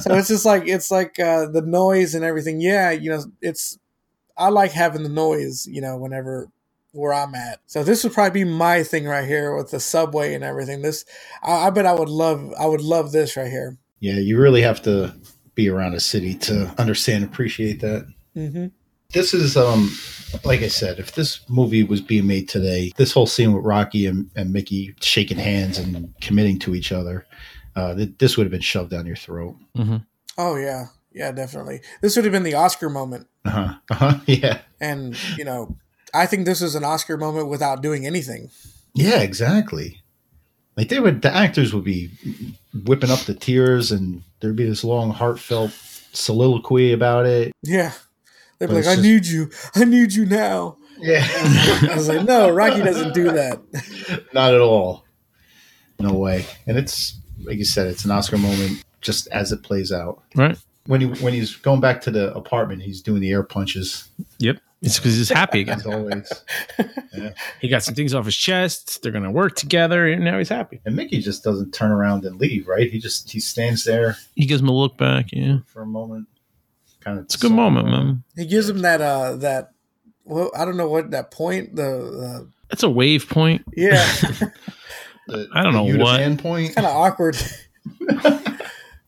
so 0.00 0.14
it's 0.14 0.28
just 0.28 0.44
like 0.44 0.66
it's 0.66 0.90
like 0.90 1.18
uh, 1.18 1.46
the 1.46 1.62
noise 1.62 2.14
and 2.14 2.24
everything. 2.24 2.60
Yeah, 2.60 2.90
you 2.90 3.10
know, 3.10 3.24
it's 3.40 3.78
I 4.36 4.48
like 4.48 4.72
having 4.72 5.02
the 5.02 5.08
noise, 5.08 5.66
you 5.66 5.80
know, 5.80 5.96
whenever 5.96 6.50
where 6.92 7.12
I'm 7.12 7.34
at. 7.34 7.60
So 7.66 7.84
this 7.84 8.04
would 8.04 8.14
probably 8.14 8.44
be 8.44 8.50
my 8.50 8.82
thing 8.82 9.06
right 9.06 9.26
here 9.26 9.54
with 9.54 9.70
the 9.70 9.80
subway 9.80 10.34
and 10.34 10.42
everything. 10.42 10.82
This 10.82 11.04
I, 11.42 11.66
I 11.66 11.70
bet 11.70 11.86
I 11.86 11.94
would 11.94 12.08
love 12.08 12.52
I 12.58 12.66
would 12.66 12.80
love 12.80 13.12
this 13.12 13.36
right 13.36 13.50
here. 13.50 13.78
Yeah, 14.00 14.18
you 14.18 14.38
really 14.38 14.62
have 14.62 14.82
to 14.82 15.14
be 15.54 15.68
around 15.68 15.94
a 15.94 16.00
city 16.00 16.34
to 16.34 16.74
understand, 16.78 17.24
appreciate 17.24 17.80
that. 17.80 18.06
hmm 18.34 18.66
This 19.12 19.32
is, 19.34 19.56
um, 19.56 19.90
like 20.44 20.62
I 20.62 20.68
said, 20.68 20.98
if 20.98 21.14
this 21.14 21.40
movie 21.48 21.84
was 21.84 22.00
being 22.00 22.26
made 22.26 22.48
today, 22.48 22.92
this 22.96 23.12
whole 23.12 23.26
scene 23.26 23.52
with 23.52 23.64
Rocky 23.64 24.06
and, 24.06 24.30
and 24.36 24.52
Mickey 24.52 24.94
shaking 25.00 25.38
hands 25.38 25.78
and 25.78 26.12
committing 26.20 26.58
to 26.60 26.74
each 26.74 26.92
other, 26.92 27.26
uh, 27.76 27.94
th- 27.94 28.10
this 28.18 28.36
would 28.36 28.44
have 28.44 28.50
been 28.50 28.60
shoved 28.60 28.90
down 28.90 29.06
your 29.06 29.16
throat. 29.16 29.56
Mm-hmm. 29.76 29.96
Oh 30.38 30.56
yeah, 30.56 30.86
yeah, 31.12 31.32
definitely. 31.32 31.80
This 32.02 32.16
would 32.16 32.24
have 32.24 32.32
been 32.32 32.42
the 32.42 32.54
Oscar 32.54 32.90
moment, 32.90 33.26
Uh 33.44 33.50
huh. 33.50 33.74
Uh 33.90 33.94
huh. 33.94 34.18
Yeah. 34.26 34.58
and 34.80 35.16
you 35.38 35.44
know, 35.44 35.76
I 36.12 36.26
think 36.26 36.44
this 36.44 36.60
is 36.60 36.74
an 36.74 36.84
Oscar 36.84 37.16
moment 37.16 37.48
without 37.48 37.82
doing 37.82 38.06
anything. 38.06 38.50
Yeah. 38.94 39.20
Exactly. 39.20 40.02
Like 40.76 40.88
they 40.90 41.00
would, 41.00 41.22
the 41.22 41.34
actors 41.34 41.72
would 41.72 41.84
be 41.84 42.10
whipping 42.84 43.10
up 43.10 43.20
the 43.20 43.34
tears, 43.34 43.92
and 43.92 44.22
there'd 44.40 44.56
be 44.56 44.68
this 44.68 44.84
long, 44.84 45.10
heartfelt 45.10 45.70
soliloquy 46.12 46.92
about 46.92 47.24
it. 47.26 47.52
Yeah, 47.62 47.92
they'd 48.58 48.66
be 48.66 48.74
like, 48.74 48.84
it's 48.84 48.98
"I 48.98 49.02
need 49.02 49.26
you, 49.26 49.50
I 49.74 49.84
need 49.84 50.12
you 50.12 50.26
now." 50.26 50.76
Yeah. 50.98 51.26
I 51.90 51.94
was 51.94 52.08
like, 52.08 52.24
"No, 52.26 52.50
Rocky 52.50 52.82
doesn't 52.82 53.14
do 53.14 53.30
that." 53.32 53.60
Not 54.32 54.54
at 54.54 54.60
all. 54.60 55.04
No 55.98 56.12
way. 56.14 56.46
And 56.66 56.78
it's 56.78 57.18
like 57.44 57.58
you 57.58 57.64
said, 57.64 57.86
it's 57.86 58.04
an 58.04 58.10
Oscar 58.10 58.38
moment 58.38 58.84
just 59.00 59.28
as 59.28 59.52
it 59.52 59.62
plays 59.62 59.92
out. 59.92 60.22
Right. 60.34 60.58
When 60.86 61.00
he 61.00 61.06
when 61.22 61.32
he's 61.32 61.56
going 61.56 61.80
back 61.80 62.00
to 62.02 62.10
the 62.10 62.34
apartment, 62.34 62.82
he's 62.82 63.00
doing 63.02 63.20
the 63.20 63.30
air 63.32 63.42
punches 63.42 64.08
Yep. 64.38 64.58
It's 64.82 64.98
because 64.98 65.16
he's 65.16 65.30
happy 65.30 65.62
again. 65.62 65.78
as 65.78 65.86
always. 65.86 66.32
He 67.60 67.68
got 67.68 67.82
some 67.82 67.94
things 67.94 68.12
off 68.12 68.26
his 68.26 68.36
chest. 68.36 69.02
They're 69.02 69.10
gonna 69.10 69.30
work 69.30 69.56
together, 69.56 70.06
and 70.06 70.22
now 70.22 70.36
he's 70.36 70.50
happy. 70.50 70.80
And 70.84 70.94
Mickey 70.94 71.20
just 71.22 71.42
doesn't 71.42 71.72
turn 71.72 71.90
around 71.90 72.26
and 72.26 72.38
leave, 72.38 72.68
right? 72.68 72.90
He 72.90 72.98
just 72.98 73.30
he 73.30 73.40
stands 73.40 73.84
there 73.84 74.18
He 74.34 74.44
gives 74.44 74.60
him 74.60 74.68
a 74.68 74.72
look 74.76 74.98
back. 74.98 75.32
Yeah, 75.32 75.58
for 75.66 75.80
a 75.80 75.86
moment. 75.86 76.28
Kind 77.06 77.20
of 77.20 77.24
it's 77.26 77.36
a 77.36 77.38
good 77.38 77.52
moment, 77.52 77.86
man. 77.88 78.24
He 78.34 78.46
gives 78.46 78.68
him 78.68 78.80
that 78.80 79.00
uh 79.00 79.36
that 79.36 79.70
well, 80.24 80.50
I 80.56 80.64
don't 80.64 80.76
know 80.76 80.88
what 80.88 81.12
that 81.12 81.30
point 81.30 81.76
the 81.76 82.50
That's 82.68 82.82
a 82.82 82.90
wave 82.90 83.28
point. 83.28 83.62
uh, 83.68 83.70
yeah 83.76 84.12
The, 85.28 85.48
I 85.52 85.62
don't 85.62 85.72
know 85.72 85.84
what. 85.84 86.20
Uniman 86.20 86.38
point. 86.38 86.74
kind 86.74 86.86
of 86.86 86.94
awkward. 86.94 87.36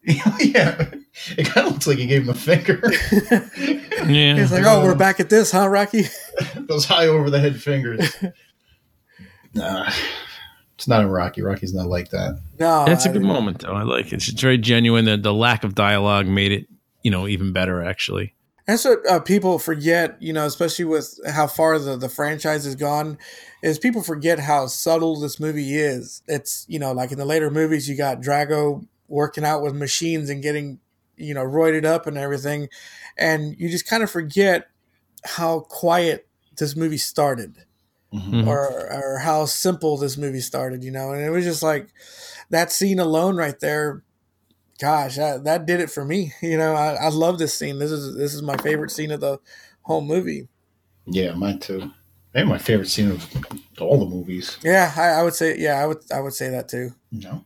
yeah, 0.03 0.91
it 1.37 1.47
kind 1.47 1.67
of 1.67 1.73
looks 1.75 1.87
like 1.87 1.99
he 1.99 2.07
gave 2.07 2.23
him 2.23 2.29
a 2.31 2.35
finger. 2.35 2.81
Yeah. 4.07 4.37
He's 4.37 4.53
like, 4.53 4.65
"Oh, 4.65 4.83
we're 4.85 4.95
back 4.95 5.21
at 5.21 5.31
this, 5.31 5.53
huh, 5.53 5.69
Rocky?" 5.69 6.05
Those 6.57 6.85
high 6.87 7.07
over 7.07 7.31
the 7.31 7.39
head 7.39 7.61
fingers. 7.61 8.17
Nah, 9.55 9.91
it's 10.75 10.89
not 10.89 11.03
in 11.03 11.09
Rocky. 11.09 11.43
Rocky's 11.43 11.75
not 11.75 11.87
like 11.87 12.11
that. 12.11 12.41
No, 12.59 12.85
it's 12.89 13.07
a 13.07 13.11
good 13.11 13.23
moment, 13.23 13.61
though. 13.61 13.73
I 13.73 13.83
like 13.83 14.07
it. 14.07 14.15
It's 14.15 14.29
very 14.29 14.59
genuine. 14.59 15.05
The, 15.05 15.17
the 15.17 15.35
lack 15.35 15.63
of 15.65 15.75
dialogue 15.75 16.27
made 16.27 16.53
it, 16.53 16.67
you 17.03 17.11
know, 17.11 17.27
even 17.29 17.53
better. 17.53 17.83
Actually, 17.83 18.35
That's 18.67 18.85
what 18.85 18.99
uh, 19.09 19.21
people 19.21 19.59
forget, 19.59 20.21
you 20.21 20.33
know, 20.33 20.47
especially 20.47 20.85
with 20.85 21.19
how 21.27 21.47
far 21.47 21.79
the, 21.79 21.97
the 21.97 22.09
franchise 22.09 22.65
has 22.65 22.75
gone, 22.75 23.19
is 23.63 23.79
people 23.79 24.03
forget 24.03 24.39
how 24.39 24.67
subtle 24.67 25.19
this 25.21 25.41
movie 25.41 25.75
is. 25.77 26.23
It's, 26.27 26.67
you 26.69 26.79
know, 26.79 26.93
like 26.93 27.13
in 27.13 27.19
the 27.19 27.25
later 27.25 27.51
movies, 27.51 27.89
you 27.89 27.97
got 27.97 28.21
Drago 28.21 28.87
working 29.09 29.45
out 29.45 29.63
with 29.63 29.75
machines 29.75 30.29
and 30.29 30.43
getting, 30.43 30.81
you 31.17 31.35
know, 31.35 31.45
roided 31.45 31.85
up 31.85 32.07
and 32.07 32.19
everything. 32.19 32.69
And 33.17 33.59
you 33.59 33.69
just 33.69 33.89
kind 33.89 34.03
of 34.03 34.11
forget 34.11 34.69
how 35.25 35.61
quiet 35.61 36.29
this 36.57 36.77
movie 36.77 36.99
started 36.99 37.65
Mhm. 38.13 38.31
Mhm. 38.43 38.47
or, 38.47 38.93
or 38.93 39.19
how 39.19 39.45
simple 39.45 39.97
this 39.97 40.17
movie 40.17 40.41
started, 40.41 40.83
you 40.85 40.91
know. 40.91 41.13
And 41.13 41.23
it 41.23 41.31
was 41.31 41.45
just 41.45 41.63
like 41.63 41.89
that 42.51 42.73
scene 42.73 42.99
alone 42.99 43.37
right 43.37 43.59
there. 43.61 44.03
Gosh, 44.81 45.17
that, 45.17 45.45
that 45.45 45.67
did 45.67 45.81
it 45.81 45.91
for 45.91 46.05
me. 46.05 46.33
You 46.43 46.57
know, 46.57 46.75
I, 46.75 46.95
I 46.95 47.09
love 47.09 47.39
this 47.39 47.55
scene. 47.55 47.79
This 47.79 47.91
is 47.91 48.17
this 48.17 48.35
is 48.35 48.43
my 48.43 48.57
favorite 48.59 48.91
scene 48.91 49.11
of 49.11 49.21
the 49.21 49.39
whole 49.83 50.01
movie. 50.03 50.49
Yeah, 51.07 51.33
mine 51.35 51.59
too. 51.59 51.91
Maybe 52.35 52.49
my 52.49 52.59
favorite 52.59 52.89
scene 52.89 53.11
of 53.11 53.27
all 53.81 53.99
the 53.99 54.07
movies. 54.07 54.59
Yeah, 54.63 54.93
I, 54.97 55.09
I 55.21 55.23
would 55.23 55.35
say. 55.35 55.59
Yeah, 55.59 55.83
I 55.83 55.87
would. 55.87 55.99
I 56.15 56.21
would 56.21 56.35
say 56.35 56.51
that 56.51 56.69
too. 56.69 56.91
No, 57.11 57.45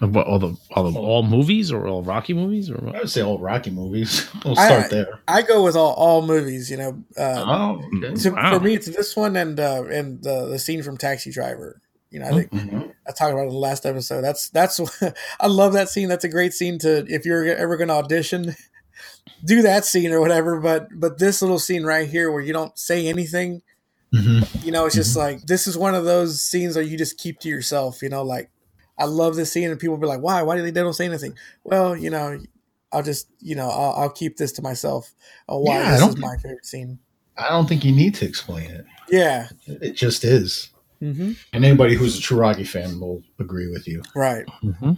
Of 0.00 0.14
what, 0.14 0.26
all 0.26 0.38
the 0.40 0.56
all 0.72 0.90
the 0.90 0.98
all 0.98 1.22
movies 1.22 1.70
or 1.72 1.86
all 1.86 2.02
Rocky 2.02 2.34
movies 2.34 2.68
or 2.70 2.76
I 2.94 2.98
would 2.98 3.10
say 3.10 3.22
all 3.22 3.38
Rocky 3.38 3.70
movies. 3.70 4.28
We'll 4.44 4.58
I- 4.58 4.66
start 4.66 4.90
there. 4.90 5.20
I 5.28 5.42
go 5.42 5.62
with 5.64 5.76
all, 5.76 5.94
all 5.94 6.20
movies. 6.26 6.70
You 6.70 6.76
know, 6.78 7.04
uh, 7.16 7.44
Oh, 7.46 7.82
okay. 7.96 8.14
to, 8.22 8.30
wow. 8.30 8.58
for 8.58 8.64
me, 8.64 8.74
it's 8.74 8.86
this 8.86 9.14
one 9.16 9.36
and 9.36 9.58
uh, 9.58 9.84
and 9.84 10.22
the 10.22 10.46
the 10.48 10.58
scene 10.58 10.82
from 10.82 10.96
Taxi 10.98 11.30
Driver. 11.30 11.80
You 12.14 12.20
know, 12.20 12.26
I 12.26 12.30
think 12.30 12.50
Mhm. 12.52 12.92
I 13.08 13.10
talked 13.10 13.32
about 13.32 13.40
it 13.42 13.48
in 13.48 13.54
the 13.54 13.58
last 13.58 13.84
episode. 13.84 14.20
That's 14.22 14.48
that's 14.50 14.78
I 15.40 15.48
love 15.48 15.72
that 15.72 15.88
scene. 15.88 16.08
That's 16.08 16.24
a 16.24 16.28
great 16.28 16.52
scene 16.54 16.78
to 16.78 17.04
if 17.08 17.26
you're 17.26 17.44
ever 17.44 17.76
going 17.76 17.88
to 17.88 17.94
audition, 17.94 18.54
do 19.44 19.62
that 19.62 19.84
scene 19.84 20.12
or 20.12 20.20
whatever. 20.20 20.60
But 20.60 20.88
but 20.94 21.18
this 21.18 21.42
little 21.42 21.58
scene 21.58 21.82
right 21.82 22.08
here 22.08 22.30
where 22.30 22.40
you 22.40 22.52
don't 22.52 22.78
say 22.78 23.08
anything, 23.08 23.62
Mhm. 24.14 24.64
you 24.64 24.70
know, 24.70 24.86
it's 24.86 24.94
just 24.94 25.16
like 25.16 25.42
this 25.46 25.66
is 25.66 25.76
one 25.76 25.96
of 25.96 26.04
those 26.04 26.40
scenes 26.44 26.74
that 26.76 26.86
you 26.86 26.96
just 26.96 27.18
keep 27.18 27.40
to 27.40 27.48
yourself. 27.48 28.00
You 28.00 28.10
know, 28.10 28.22
like 28.22 28.48
I 28.96 29.06
love 29.06 29.34
this 29.34 29.50
scene, 29.50 29.68
and 29.68 29.80
people 29.80 29.96
be 29.96 30.06
like, 30.06 30.20
"Why? 30.20 30.42
Why 30.42 30.54
do 30.54 30.62
they, 30.62 30.70
they 30.70 30.82
don't 30.82 30.94
say 30.94 31.06
anything?" 31.06 31.36
Well, 31.64 31.96
you 31.96 32.10
know, 32.10 32.38
I'll 32.92 33.02
just 33.02 33.26
you 33.40 33.56
know 33.56 33.68
I'll, 33.68 33.92
I'll 34.02 34.10
keep 34.10 34.36
this 34.36 34.52
to 34.52 34.62
myself. 34.62 35.12
Uh, 35.48 35.56
why 35.56 35.78
Yeah, 35.80 35.96
this 35.96 36.08
is 36.10 36.16
my 36.18 36.36
favorite 36.36 36.64
scene. 36.64 37.00
I 37.36 37.48
don't 37.48 37.68
think 37.68 37.84
you 37.84 37.90
need 37.90 38.14
to 38.14 38.24
explain 38.24 38.70
it. 38.70 38.84
Yeah. 39.10 39.48
It 39.66 39.94
just 39.96 40.22
is. 40.22 40.70
Hmm 41.12 41.32
And 41.52 41.64
anybody 41.64 41.94
who's 41.94 42.18
a 42.18 42.20
true 42.20 42.38
Rocky 42.38 42.64
fan 42.64 42.98
will 42.98 43.22
agree 43.38 43.70
with 43.70 43.86
you. 43.86 44.02
Right. 44.14 44.46
Mm-hmm. 44.62 44.92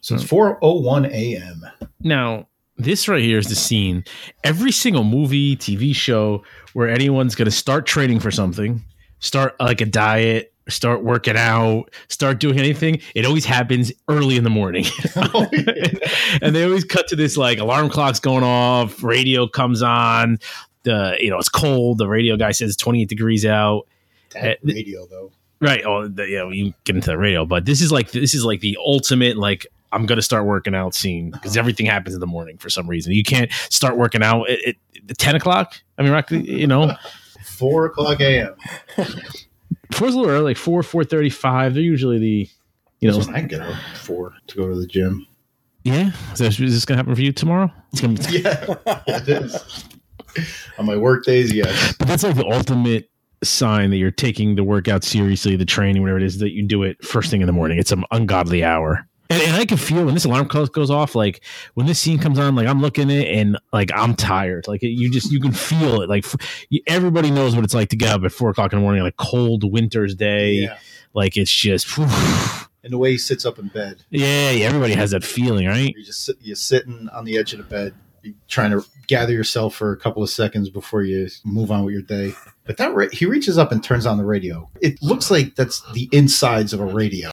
So 0.00 0.14
it's 0.14 0.24
4:01 0.24 1.10
a.m. 1.10 1.66
Now, 2.00 2.46
this 2.76 3.08
right 3.08 3.22
here 3.22 3.38
is 3.38 3.48
the 3.48 3.56
scene. 3.56 4.04
Every 4.44 4.70
single 4.70 5.04
movie, 5.04 5.56
TV 5.56 5.94
show 5.94 6.44
where 6.72 6.88
anyone's 6.88 7.34
going 7.34 7.46
to 7.46 7.50
start 7.50 7.86
training 7.86 8.20
for 8.20 8.30
something, 8.30 8.84
start 9.18 9.56
like 9.58 9.80
a 9.80 9.86
diet, 9.86 10.52
start 10.68 11.02
working 11.02 11.36
out, 11.36 11.90
start 12.08 12.38
doing 12.38 12.58
anything, 12.58 13.00
it 13.14 13.24
always 13.24 13.44
happens 13.44 13.90
early 14.08 14.36
in 14.36 14.44
the 14.44 14.50
morning. 14.50 14.84
Oh, 15.16 15.46
and 16.42 16.54
they 16.54 16.64
always 16.64 16.84
cut 16.84 17.08
to 17.08 17.16
this 17.16 17.36
like 17.36 17.58
alarm 17.58 17.88
clock's 17.88 18.20
going 18.20 18.44
off, 18.44 19.02
radio 19.02 19.48
comes 19.48 19.82
on, 19.82 20.38
the 20.84 21.16
you 21.20 21.30
know, 21.30 21.38
it's 21.38 21.48
cold, 21.48 21.98
the 21.98 22.08
radio 22.08 22.36
guy 22.36 22.52
says 22.52 22.76
28 22.76 23.08
degrees 23.08 23.44
out. 23.44 23.86
That 24.34 24.58
radio 24.62 25.06
though. 25.06 25.32
Right. 25.60 25.84
Oh, 25.84 26.06
the, 26.06 26.28
yeah, 26.28 26.48
you 26.48 26.72
get 26.84 26.96
into 26.96 27.10
the 27.10 27.18
radio, 27.18 27.44
but 27.44 27.64
this 27.64 27.80
is 27.80 27.90
like 27.90 28.12
this 28.12 28.34
is 28.34 28.44
like 28.44 28.60
the 28.60 28.78
ultimate 28.80 29.36
like 29.36 29.66
I'm 29.90 30.06
gonna 30.06 30.22
start 30.22 30.44
working 30.44 30.74
out 30.74 30.94
scene 30.94 31.30
because 31.30 31.52
uh-huh. 31.56 31.60
everything 31.60 31.86
happens 31.86 32.14
in 32.14 32.20
the 32.20 32.26
morning 32.26 32.58
for 32.58 32.70
some 32.70 32.88
reason. 32.88 33.12
You 33.12 33.24
can't 33.24 33.50
start 33.70 33.96
working 33.96 34.22
out 34.22 34.48
at, 34.48 34.58
at, 34.64 34.74
at 35.10 35.18
ten 35.18 35.34
o'clock. 35.34 35.80
I 35.96 36.02
mean, 36.02 36.12
Rock, 36.12 36.30
you 36.30 36.66
know, 36.66 36.94
Four 37.58 37.86
o'clock 37.86 38.20
a.m. 38.20 38.54
four's 39.92 40.14
a 40.14 40.18
little 40.18 40.30
early, 40.30 40.44
like 40.44 40.56
four, 40.56 40.82
four 40.84 41.02
thirty-five. 41.02 41.74
They're 41.74 41.82
usually 41.82 42.18
the, 42.18 42.48
you 43.00 43.10
know, 43.10 43.20
I 43.32 43.40
get 43.40 43.60
up 43.60 43.74
four 43.96 44.34
to 44.46 44.56
go 44.56 44.68
to 44.68 44.76
the 44.76 44.86
gym. 44.86 45.26
yeah. 45.82 46.12
Is, 46.32 46.38
that, 46.38 46.60
is 46.60 46.74
this 46.74 46.84
gonna 46.84 46.98
happen 46.98 47.16
for 47.16 47.20
you 47.20 47.32
tomorrow? 47.32 47.72
It's 47.92 48.00
gonna 48.00 48.14
be, 48.14 48.38
Yeah, 48.38 48.76
it 49.08 49.28
is. 49.28 49.84
On 50.78 50.86
my 50.86 50.96
work 50.96 51.24
days, 51.24 51.52
yes. 51.52 51.96
but 51.98 52.06
that's 52.06 52.22
like 52.22 52.36
the 52.36 52.46
ultimate 52.46 53.07
sign 53.42 53.90
that 53.90 53.96
you're 53.96 54.10
taking 54.10 54.56
the 54.56 54.64
workout 54.64 55.04
seriously, 55.04 55.56
the 55.56 55.64
training, 55.64 56.02
whatever 56.02 56.18
it 56.18 56.24
is, 56.24 56.38
that 56.38 56.50
you 56.52 56.66
do 56.66 56.82
it 56.82 57.04
first 57.04 57.30
thing 57.30 57.40
in 57.40 57.46
the 57.46 57.52
morning. 57.52 57.78
It's 57.78 57.92
an 57.92 58.04
ungodly 58.10 58.64
hour. 58.64 59.06
And, 59.30 59.42
and 59.42 59.56
I 59.56 59.66
can 59.66 59.76
feel 59.76 60.04
when 60.06 60.14
this 60.14 60.24
alarm 60.24 60.48
clock 60.48 60.72
goes 60.72 60.90
off, 60.90 61.14
like 61.14 61.44
when 61.74 61.86
this 61.86 62.00
scene 62.00 62.18
comes 62.18 62.38
on, 62.38 62.54
like 62.54 62.66
I'm 62.66 62.80
looking 62.80 63.10
at 63.10 63.16
it 63.18 63.28
and 63.38 63.58
like 63.72 63.90
I'm 63.94 64.14
tired. 64.14 64.66
Like 64.66 64.82
you 64.82 65.10
just 65.10 65.30
you 65.30 65.38
can 65.40 65.52
feel 65.52 66.00
it. 66.00 66.08
Like 66.08 66.24
f- 66.24 66.66
you- 66.70 66.80
everybody 66.86 67.30
knows 67.30 67.54
what 67.54 67.64
it's 67.64 67.74
like 67.74 67.90
to 67.90 67.96
get 67.96 68.08
up 68.08 68.24
at 68.24 68.32
four 68.32 68.50
o'clock 68.50 68.72
in 68.72 68.78
the 68.78 68.82
morning 68.82 69.02
on 69.02 69.08
a 69.08 69.12
cold 69.12 69.70
winter's 69.70 70.14
day. 70.14 70.52
Yeah. 70.52 70.78
Like 71.14 71.36
it's 71.36 71.54
just, 71.54 71.96
whew. 71.96 72.06
And 72.84 72.92
the 72.92 72.98
way 72.98 73.10
he 73.10 73.18
sits 73.18 73.44
up 73.44 73.58
in 73.58 73.68
bed, 73.68 74.02
yeah, 74.08 74.50
yeah. 74.50 74.66
Everybody 74.66 74.94
has 74.94 75.10
that 75.10 75.24
feeling, 75.24 75.66
right? 75.66 75.92
You're 75.94 76.06
just 76.06 76.30
you're 76.40 76.56
sitting 76.56 77.08
on 77.12 77.24
the 77.24 77.36
edge 77.36 77.52
of 77.52 77.58
the 77.58 77.64
bed, 77.64 77.92
you're 77.92 78.07
trying 78.48 78.70
to 78.70 78.84
gather 79.06 79.32
yourself 79.32 79.74
for 79.74 79.92
a 79.92 79.96
couple 79.96 80.22
of 80.22 80.30
seconds 80.30 80.70
before 80.70 81.02
you 81.02 81.28
move 81.44 81.70
on 81.70 81.84
with 81.84 81.92
your 81.92 82.02
day. 82.02 82.32
But 82.64 82.76
that 82.76 82.94
ra- 82.94 83.08
he 83.12 83.26
reaches 83.26 83.58
up 83.58 83.72
and 83.72 83.82
turns 83.82 84.06
on 84.06 84.18
the 84.18 84.24
radio. 84.24 84.68
It 84.80 85.02
looks 85.02 85.30
like 85.30 85.54
that's 85.54 85.82
the 85.92 86.08
insides 86.12 86.72
of 86.72 86.80
a 86.80 86.86
radio. 86.86 87.30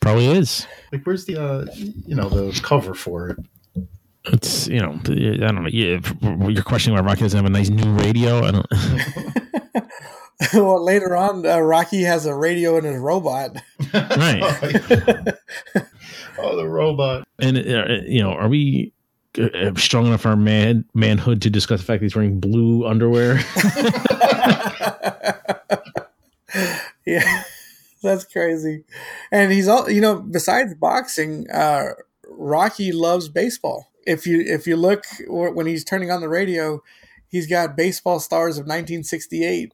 Probably 0.00 0.26
is. 0.26 0.66
Like 0.90 1.04
where's 1.04 1.26
the 1.26 1.40
uh, 1.40 1.66
you 1.74 2.14
know 2.14 2.28
the 2.28 2.58
cover 2.62 2.92
for 2.92 3.28
it? 3.28 3.38
It's 4.26 4.66
you 4.68 4.80
know 4.80 4.92
I 4.92 5.36
don't 5.36 5.62
know. 5.62 5.68
Yeah, 5.68 6.00
you're 6.48 6.62
questioning 6.62 6.98
why 6.98 7.04
Rocky 7.04 7.20
doesn't 7.20 7.36
have 7.36 7.46
a 7.46 7.50
nice 7.50 7.70
new 7.70 7.90
radio. 7.92 8.44
I 8.44 8.50
don't. 8.50 8.66
well, 10.54 10.84
later 10.84 11.16
on, 11.16 11.46
uh, 11.46 11.58
Rocky 11.60 12.02
has 12.02 12.26
a 12.26 12.34
radio 12.34 12.76
in 12.78 12.84
his 12.84 12.98
robot. 12.98 13.56
Right. 13.94 14.42
oh, 16.42 16.56
the 16.56 16.68
robot. 16.68 17.26
And 17.40 17.58
uh, 17.58 18.02
you 18.06 18.20
know, 18.20 18.32
are 18.32 18.48
we 18.48 18.92
uh, 19.38 19.74
strong 19.76 20.06
enough 20.06 20.26
our 20.26 20.36
man 20.36 20.84
manhood 20.94 21.42
to 21.42 21.50
discuss 21.50 21.80
the 21.80 21.86
fact 21.86 22.00
that 22.00 22.04
he's 22.06 22.16
wearing 22.16 22.40
blue 22.40 22.86
underwear? 22.86 23.34
yeah, 27.06 27.42
that's 28.02 28.24
crazy. 28.24 28.84
And 29.30 29.52
he's 29.52 29.68
all 29.68 29.90
you 29.90 30.00
know. 30.00 30.20
Besides 30.20 30.74
boxing, 30.74 31.50
uh, 31.50 31.90
Rocky 32.28 32.92
loves 32.92 33.28
baseball. 33.28 33.88
If 34.06 34.26
you 34.26 34.40
if 34.40 34.66
you 34.66 34.76
look 34.76 35.04
when 35.28 35.66
he's 35.66 35.84
turning 35.84 36.10
on 36.10 36.20
the 36.20 36.28
radio, 36.28 36.82
he's 37.28 37.46
got 37.46 37.76
baseball 37.76 38.20
stars 38.20 38.56
of 38.58 38.62
1968. 38.62 39.72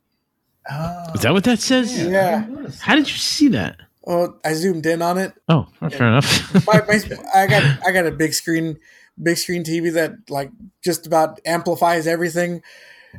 Oh, 0.70 1.04
Is 1.14 1.22
that 1.22 1.32
what 1.32 1.44
that 1.44 1.60
says? 1.60 2.02
Yeah. 2.02 2.46
How 2.80 2.94
did 2.94 3.08
you 3.08 3.16
see 3.16 3.48
that? 3.48 3.78
Oh, 4.10 4.38
I 4.44 4.54
zoomed 4.54 4.86
in 4.86 5.02
on 5.02 5.18
it. 5.18 5.34
Oh, 5.48 5.68
fair 5.90 6.08
enough. 6.08 6.66
My, 6.66 6.80
my, 6.88 7.00
I 7.34 7.46
got 7.46 7.62
I 7.86 7.92
got 7.92 8.06
a 8.06 8.10
big 8.10 8.32
screen, 8.32 8.78
big 9.22 9.36
screen 9.36 9.62
TV 9.64 9.92
that 9.92 10.12
like 10.30 10.50
just 10.82 11.06
about 11.06 11.40
amplifies 11.44 12.06
everything. 12.06 12.62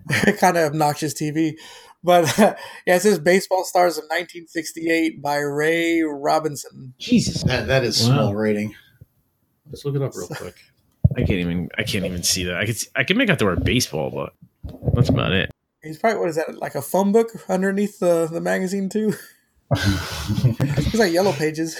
kind 0.39 0.55
of 0.58 0.65
obnoxious 0.72 1.13
TV, 1.13 1.53
but 2.03 2.31
yeah, 2.38 2.96
it 2.96 3.01
says 3.01 3.19
baseball 3.19 3.63
stars 3.63 3.98
of 3.98 4.03
1968 4.03 5.22
by 5.22 5.38
Ray 5.38 6.01
Robinson. 6.01 6.93
Jesus, 7.00 7.43
That, 7.43 7.67
that 7.67 7.84
is 7.84 8.00
Wow. 8.01 8.13
small 8.15 8.36
rating. 8.36 8.75
Let's 9.69 9.86
look 9.86 9.96
it 9.96 10.01
up 10.01 10.15
real 10.15 10.27
quick. 10.27 10.55
I 11.15 11.22
can't 11.22 11.39
even. 11.39 11.69
I 11.77 11.84
can't 11.84 12.05
even 12.05 12.24
see 12.24 12.43
that. 12.46 12.58
I 12.58 12.65
can. 12.65 12.75
See, 12.75 12.88
I 12.96 13.03
can 13.03 13.17
make 13.17 13.29
out 13.29 13.39
the 13.39 13.46
word 13.46 13.63
baseball, 13.63 14.12
but 14.12 14.34
that's 14.93 15.10
about 15.10 15.31
it. 15.31 15.51
He's 15.81 15.98
probably 15.98 16.19
what 16.19 16.29
is 16.29 16.36
that 16.36 16.55
like 16.60 16.75
a 16.75 16.81
phone 16.81 17.12
book 17.12 17.29
underneath 17.50 18.00
the 18.00 18.27
the 18.27 18.41
magazine 18.41 18.89
too? 18.89 19.13
It's 19.71 20.95
like 20.95 21.11
yellow 21.13 21.31
pages. 21.33 21.79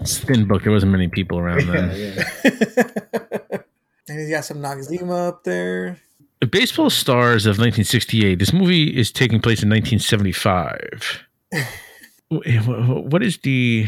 It's 0.00 0.18
thin 0.18 0.46
book. 0.48 0.62
There 0.64 0.72
wasn't 0.72 0.92
many 0.92 1.08
people 1.08 1.38
around 1.38 1.66
then. 1.68 1.90
yeah. 1.94 2.24
and 4.08 4.18
he's 4.20 4.30
got 4.30 4.44
some 4.44 4.58
Noxzema 4.58 5.28
up 5.28 5.44
there. 5.44 5.98
The 6.40 6.46
Baseball 6.46 6.90
Stars 6.90 7.46
of 7.46 7.58
1968. 7.58 8.38
This 8.38 8.52
movie 8.52 8.96
is 8.96 9.10
taking 9.12 9.40
place 9.40 9.62
in 9.62 9.68
1975. 9.68 11.24
Wh- 11.52 12.46
wh- 12.64 13.04
What 13.12 13.22
is 13.22 13.38
the? 13.38 13.86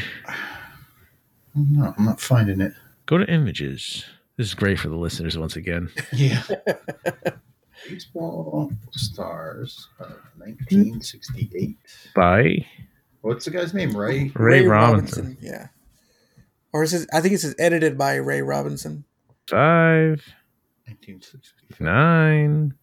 No, 1.55 1.95
I'm 1.97 2.05
not 2.05 2.21
finding 2.21 2.61
it. 2.61 2.73
Go 3.07 3.19
to 3.19 3.25
images. 3.31 4.05
This 4.37 4.47
is 4.49 4.55
great 4.55 4.79
for 4.79 4.89
the 4.89 4.97
listeners 4.97 5.37
once 5.39 5.57
again. 5.57 5.91
Yeah. 6.13 6.43
Baseball 7.89 8.73
stars 8.93 9.89
of 9.99 10.11
1968. 10.37 11.77
By 12.15 12.67
What's 13.23 13.45
the 13.45 13.51
guy's 13.51 13.75
name? 13.75 13.97
Ray. 13.97 14.33
Ray, 14.35 14.63
Robinson. 14.67 15.37
Yeah. 15.41 15.69
Or 16.73 16.83
is 16.83 16.95
it, 16.95 17.09
I 17.13 17.21
think 17.21 17.35
it 17.35 17.39
says 17.41 17.55
edited 17.59 17.99
by 17.99 18.15
Ray 18.17 18.41
Robinson. 18.43 19.05
Five, 19.49 20.23
1968. 20.87 21.81
nine. 21.81 22.75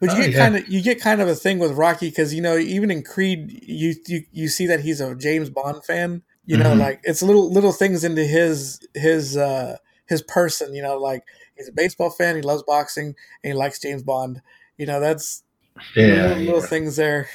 But 0.00 0.10
you 0.10 0.16
Oh, 0.16 0.20
get 0.22 0.30
yeah. 0.32 0.38
kind 0.38 0.56
of 0.56 0.68
you 0.68 0.82
get 0.82 1.00
kind 1.00 1.20
of 1.20 1.28
a 1.28 1.34
thing 1.34 1.58
with 1.58 1.72
Rocky 1.72 2.08
because 2.10 2.34
you 2.34 2.42
know 2.42 2.56
even 2.58 2.90
in 2.90 3.02
Creed 3.02 3.60
you, 3.62 3.94
you 4.06 4.22
you 4.32 4.48
see 4.48 4.66
that 4.66 4.80
he's 4.80 5.00
a 5.00 5.14
James 5.14 5.50
Bond 5.50 5.84
fan. 5.84 6.22
You 6.46 6.58
know, 6.58 6.72
Mhm. 6.74 6.78
like 6.80 7.00
it's 7.04 7.22
little 7.22 7.50
little 7.50 7.72
things 7.72 8.04
into 8.04 8.22
his 8.24 8.80
his 8.94 9.36
uh 9.36 9.76
his 10.06 10.20
person. 10.22 10.74
You 10.74 10.82
know, 10.82 10.98
like 10.98 11.22
he's 11.56 11.68
a 11.68 11.72
baseball 11.72 12.10
fan, 12.10 12.36
he 12.36 12.42
loves 12.42 12.62
boxing, 12.62 13.06
and 13.42 13.52
he 13.52 13.54
likes 13.54 13.78
James 13.80 14.02
Bond. 14.02 14.40
You 14.78 14.86
know, 14.86 15.00
that's 15.00 15.42
Yeah, 15.96 16.34
little, 16.36 16.60
yeah. 16.60 16.66
things 16.66 16.96
there. 16.96 17.28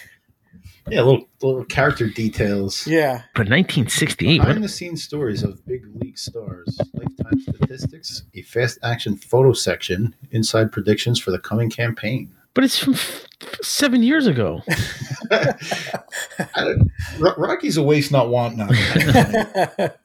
Yeah, 0.89 1.01
little 1.01 1.27
little 1.41 1.65
character 1.65 2.09
details. 2.09 2.87
Yeah, 2.87 3.21
But 3.35 3.47
1968. 3.47 4.37
Behind 4.39 4.55
What, 4.57 4.61
the 4.63 4.67
scenes 4.69 5.03
stories 5.03 5.43
of 5.43 5.63
big 5.67 5.83
league 6.01 6.17
stars, 6.17 6.79
lifetime 6.93 7.39
statistics, 7.41 8.23
a 8.33 8.41
fast 8.41 8.79
action 8.81 9.15
photo 9.15 9.53
section, 9.53 10.15
inside 10.31 10.71
predictions 10.71 11.19
for 11.19 11.29
the 11.31 11.37
coming 11.39 11.69
campaign. 11.69 12.33
but 12.55 12.63
it's 12.63 12.79
from 12.79 12.95
f- 12.95 13.27
seven 13.61 14.01
years 14.01 14.25
ago. 14.25 14.61
I 15.31 15.53
don't- 16.55 16.91
Ro- 17.19 17.35
Rocky's 17.37 17.77
a 17.77 17.83
waste 17.83 18.11
not 18.11 18.29
want 18.29 18.57
not. 18.57 18.69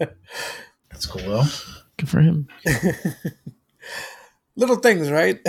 That's 0.90 1.06
cool 1.06 1.22
though. 1.22 1.44
Good 1.96 2.08
for 2.10 2.20
him. 2.20 2.46
Little 4.56 4.76
things, 4.76 5.10
right? 5.10 5.40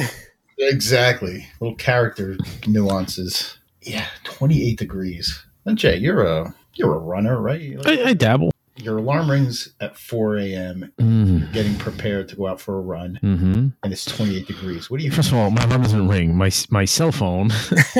Exactly. 0.57 1.47
Little 1.59 1.75
character 1.75 2.37
nuances. 2.67 3.57
Yeah, 3.81 4.07
28 4.23 4.77
degrees. 4.79 5.43
And 5.65 5.77
Jay, 5.77 5.97
you're 5.97 6.23
a 6.25 6.55
you're 6.75 6.93
a 6.95 6.97
runner, 6.99 7.39
right? 7.41 7.75
Like- 7.77 7.99
I, 7.99 8.09
I 8.09 8.13
dabble. 8.13 8.51
Your 8.77 8.97
alarm 8.97 9.31
rings 9.31 9.73
at 9.79 9.97
4 9.97 10.37
a.m. 10.37 10.91
Mm. 10.99 11.53
Getting 11.53 11.75
prepared 11.77 12.27
to 12.29 12.35
go 12.35 12.45
out 12.47 12.59
for 12.59 12.77
a 12.77 12.81
run, 12.81 13.15
hmm 13.21 13.67
and 13.83 13.93
it's 13.93 14.03
28 14.03 14.45
degrees. 14.47 14.89
What 14.89 14.99
do 14.99 15.05
you? 15.05 15.11
First 15.11 15.29
of 15.31 15.35
all, 15.37 15.49
my 15.49 15.63
alarm 15.63 15.83
doesn't 15.83 16.07
ring. 16.09 16.35
My 16.35 16.51
my 16.69 16.83
cell 16.83 17.13
phone 17.13 17.51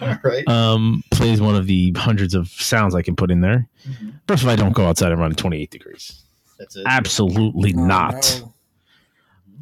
All 0.00 0.16
right. 0.24 0.46
um, 0.48 1.02
plays 1.12 1.40
one 1.40 1.54
of 1.54 1.66
the 1.66 1.92
hundreds 1.96 2.34
of 2.34 2.48
sounds 2.48 2.94
I 2.94 3.02
can 3.02 3.14
put 3.16 3.30
in 3.30 3.40
there. 3.42 3.68
Mhm. 3.88 4.14
First 4.26 4.42
of 4.42 4.48
all, 4.48 4.52
I 4.52 4.56
don't 4.56 4.72
go 4.74 4.86
outside 4.86 5.12
and 5.12 5.20
run 5.20 5.30
at 5.30 5.36
28 5.38 5.70
degrees. 5.70 6.22
That's 6.58 6.76
it. 6.76 6.84
Absolutely 6.86 7.74
Oh, 7.76 7.86
not. 7.86 8.40
no. 8.42 8.53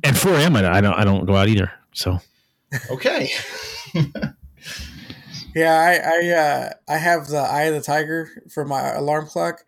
And 0.04 0.18
4 0.18 0.32
a.m. 0.34 0.56
I, 0.56 0.78
I 0.78 0.80
don't 0.80 0.94
I 0.94 1.04
don't 1.04 1.26
go 1.26 1.36
out 1.36 1.48
either. 1.48 1.72
So 1.92 2.18
Okay. 2.90 3.30
Yeah, 5.54 5.74
I 5.74 5.94
I, 5.94 6.30
uh, 6.30 6.70
I 6.88 6.96
have 6.96 7.26
the 7.26 7.38
eye 7.38 7.64
of 7.64 7.74
the 7.74 7.82
tiger 7.82 8.30
for 8.52 8.64
my 8.64 8.92
alarm 8.92 9.26
clock, 9.26 9.64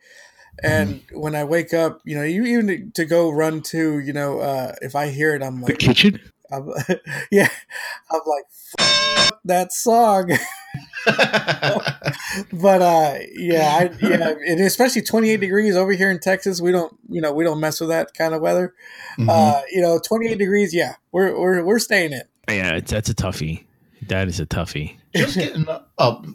and 0.62 1.02
when 1.12 1.34
I 1.34 1.44
wake 1.44 1.74
up, 1.74 2.00
you 2.04 2.14
know, 2.14 2.22
you 2.22 2.44
even 2.44 2.92
to 2.92 3.04
go 3.04 3.30
run 3.30 3.60
to, 3.62 3.98
you 3.98 4.12
know, 4.12 4.40
uh, 4.40 4.74
if 4.80 4.96
I 4.96 5.08
hear 5.10 5.34
it, 5.34 5.42
I'm 5.42 5.60
like 5.60 5.78
the 5.78 5.86
kitchen. 5.86 6.20
I'm, 6.56 6.72
yeah, 7.30 7.48
I'm 8.10 8.20
like 8.26 8.44
that 9.44 9.72
song. 9.72 10.30
but 12.52 12.82
uh, 12.82 13.18
yeah, 13.32 13.78
I, 13.80 13.90
yeah, 14.00 14.34
and 14.46 14.60
especially 14.60 15.02
28 15.02 15.40
degrees 15.40 15.76
over 15.76 15.92
here 15.92 16.10
in 16.10 16.18
Texas, 16.18 16.60
we 16.60 16.72
don't, 16.72 16.96
you 17.08 17.20
know, 17.20 17.32
we 17.32 17.44
don't 17.44 17.60
mess 17.60 17.80
with 17.80 17.90
that 17.90 18.14
kind 18.14 18.34
of 18.34 18.40
weather. 18.40 18.74
Mhm. 19.18 19.28
Uh, 19.28 19.62
you 19.70 19.80
know, 19.80 19.98
28 19.98 20.38
degrees, 20.38 20.74
yeah, 20.74 20.94
we're 21.12 21.38
we're 21.38 21.64
we're 21.64 21.78
staying 21.78 22.12
in. 22.12 22.22
Yeah, 22.48 22.76
it's, 22.76 22.90
that's 22.90 23.08
a 23.08 23.14
toughie. 23.14 23.64
That 24.08 24.28
is 24.28 24.40
a 24.40 24.46
toughie. 24.46 24.96
just 25.14 25.36
getting 25.36 25.66
up. 25.68 26.26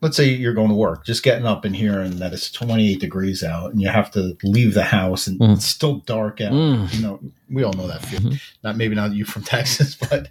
Let's 0.00 0.16
say 0.18 0.28
you're 0.28 0.52
going 0.54 0.68
to 0.68 0.74
work, 0.74 1.06
just 1.06 1.22
getting 1.22 1.46
up 1.46 1.64
in 1.64 1.72
here 1.72 1.92
and 2.00 2.04
hearing 2.12 2.18
that 2.18 2.34
it's 2.34 2.50
28 2.50 3.00
degrees 3.00 3.42
out, 3.42 3.72
and 3.72 3.80
you 3.80 3.88
have 3.88 4.10
to 4.10 4.36
leave 4.42 4.74
the 4.74 4.82
house, 4.82 5.26
and 5.26 5.38
Mm. 5.40 5.54
it's 5.56 5.64
still 5.64 5.98
dark 6.00 6.42
out. 6.42 6.52
Mm. 6.52 6.92
You 6.94 7.02
know, 7.02 7.20
we 7.50 7.62
all 7.62 7.72
know 7.72 7.86
that 7.86 8.04
feeling. 8.04 8.34
Mhm. 8.34 8.40
Not 8.62 8.76
maybe 8.76 8.94
not 8.94 9.12
you 9.14 9.24
from 9.24 9.42
Texas, 9.54 9.94
but 9.94 10.28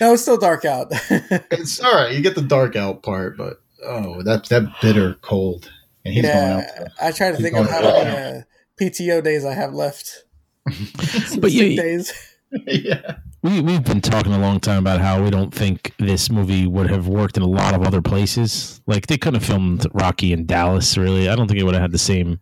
No, 0.00 0.12
it's 0.12 0.22
still 0.22 0.36
dark 0.38 0.64
out. 0.64 0.86
it's 1.10 1.80
all 1.80 1.92
right. 1.94 2.14
You 2.14 2.20
get 2.20 2.36
the 2.36 2.42
dark 2.42 2.76
out 2.76 3.02
part, 3.02 3.36
but 3.36 3.60
oh, 3.84 4.22
that 4.22 4.48
that 4.50 4.62
bitter 4.80 5.14
cold, 5.22 5.68
and 6.04 6.14
he's 6.14 6.22
going 6.22 6.36
out. 6.36 6.58
yeah, 6.62 6.84
To, 6.84 6.90
I 7.02 7.10
try 7.12 7.30
to 7.32 7.36
think 7.38 7.56
of 7.56 7.68
how 7.68 7.80
many 7.80 8.38
uh, 8.38 8.42
PTO 8.80 9.22
days 9.24 9.44
I 9.44 9.54
have 9.54 9.72
left. 9.74 10.24
But 10.66 11.50
sick 11.50 11.52
you- 11.52 11.76
days. 11.76 12.12
yeah, 12.66 13.16
We 13.42 13.62
we've 13.62 13.82
been 13.82 14.02
talking 14.02 14.34
a 14.34 14.38
long 14.38 14.60
time 14.60 14.78
about 14.78 15.00
how 15.00 15.22
we 15.22 15.30
don't 15.30 15.54
think 15.54 15.94
this 15.98 16.30
movie 16.30 16.66
would 16.66 16.90
have 16.90 17.08
worked 17.08 17.38
in 17.38 17.42
a 17.42 17.48
lot 17.48 17.74
of 17.74 17.82
other 17.82 18.02
places. 18.02 18.82
Like 18.86 19.06
they 19.06 19.16
couldn't 19.16 19.40
have 19.40 19.48
filmed 19.48 19.86
Rocky 19.94 20.34
in 20.34 20.44
Dallas. 20.44 20.98
Really, 20.98 21.26
I 21.26 21.36
don't 21.36 21.48
think 21.48 21.58
it 21.58 21.64
would 21.64 21.72
have 21.74 21.80
had 21.80 21.92
the 21.92 21.98
same 21.98 22.38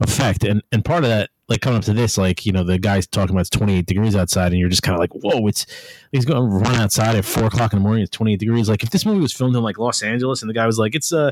effect. 0.00 0.42
And 0.42 0.60
and 0.72 0.84
part 0.84 1.04
of 1.04 1.10
that, 1.10 1.30
like 1.48 1.60
coming 1.60 1.78
up 1.78 1.84
to 1.84 1.92
this, 1.92 2.18
like 2.18 2.44
you 2.46 2.50
know, 2.50 2.64
the 2.64 2.80
guy's 2.80 3.06
talking 3.06 3.34
about 3.36 3.42
it's 3.42 3.50
28 3.50 3.86
degrees 3.86 4.16
outside, 4.16 4.50
and 4.50 4.58
you're 4.58 4.68
just 4.68 4.82
kind 4.82 4.94
of 4.96 5.00
like, 5.00 5.12
whoa, 5.12 5.46
it's 5.46 5.66
he's 6.10 6.24
going 6.24 6.42
to 6.42 6.56
run 6.56 6.74
outside 6.80 7.14
at 7.14 7.24
four 7.24 7.44
o'clock 7.44 7.72
in 7.72 7.78
the 7.78 7.82
morning. 7.84 8.02
It's 8.02 8.16
28 8.16 8.40
degrees. 8.40 8.68
Like 8.68 8.82
if 8.82 8.90
this 8.90 9.06
movie 9.06 9.20
was 9.20 9.32
filmed 9.32 9.54
in 9.54 9.62
like 9.62 9.78
Los 9.78 10.02
Angeles, 10.02 10.42
and 10.42 10.50
the 10.50 10.54
guy 10.54 10.66
was 10.66 10.80
like, 10.80 10.96
it's 10.96 11.12
uh 11.12 11.30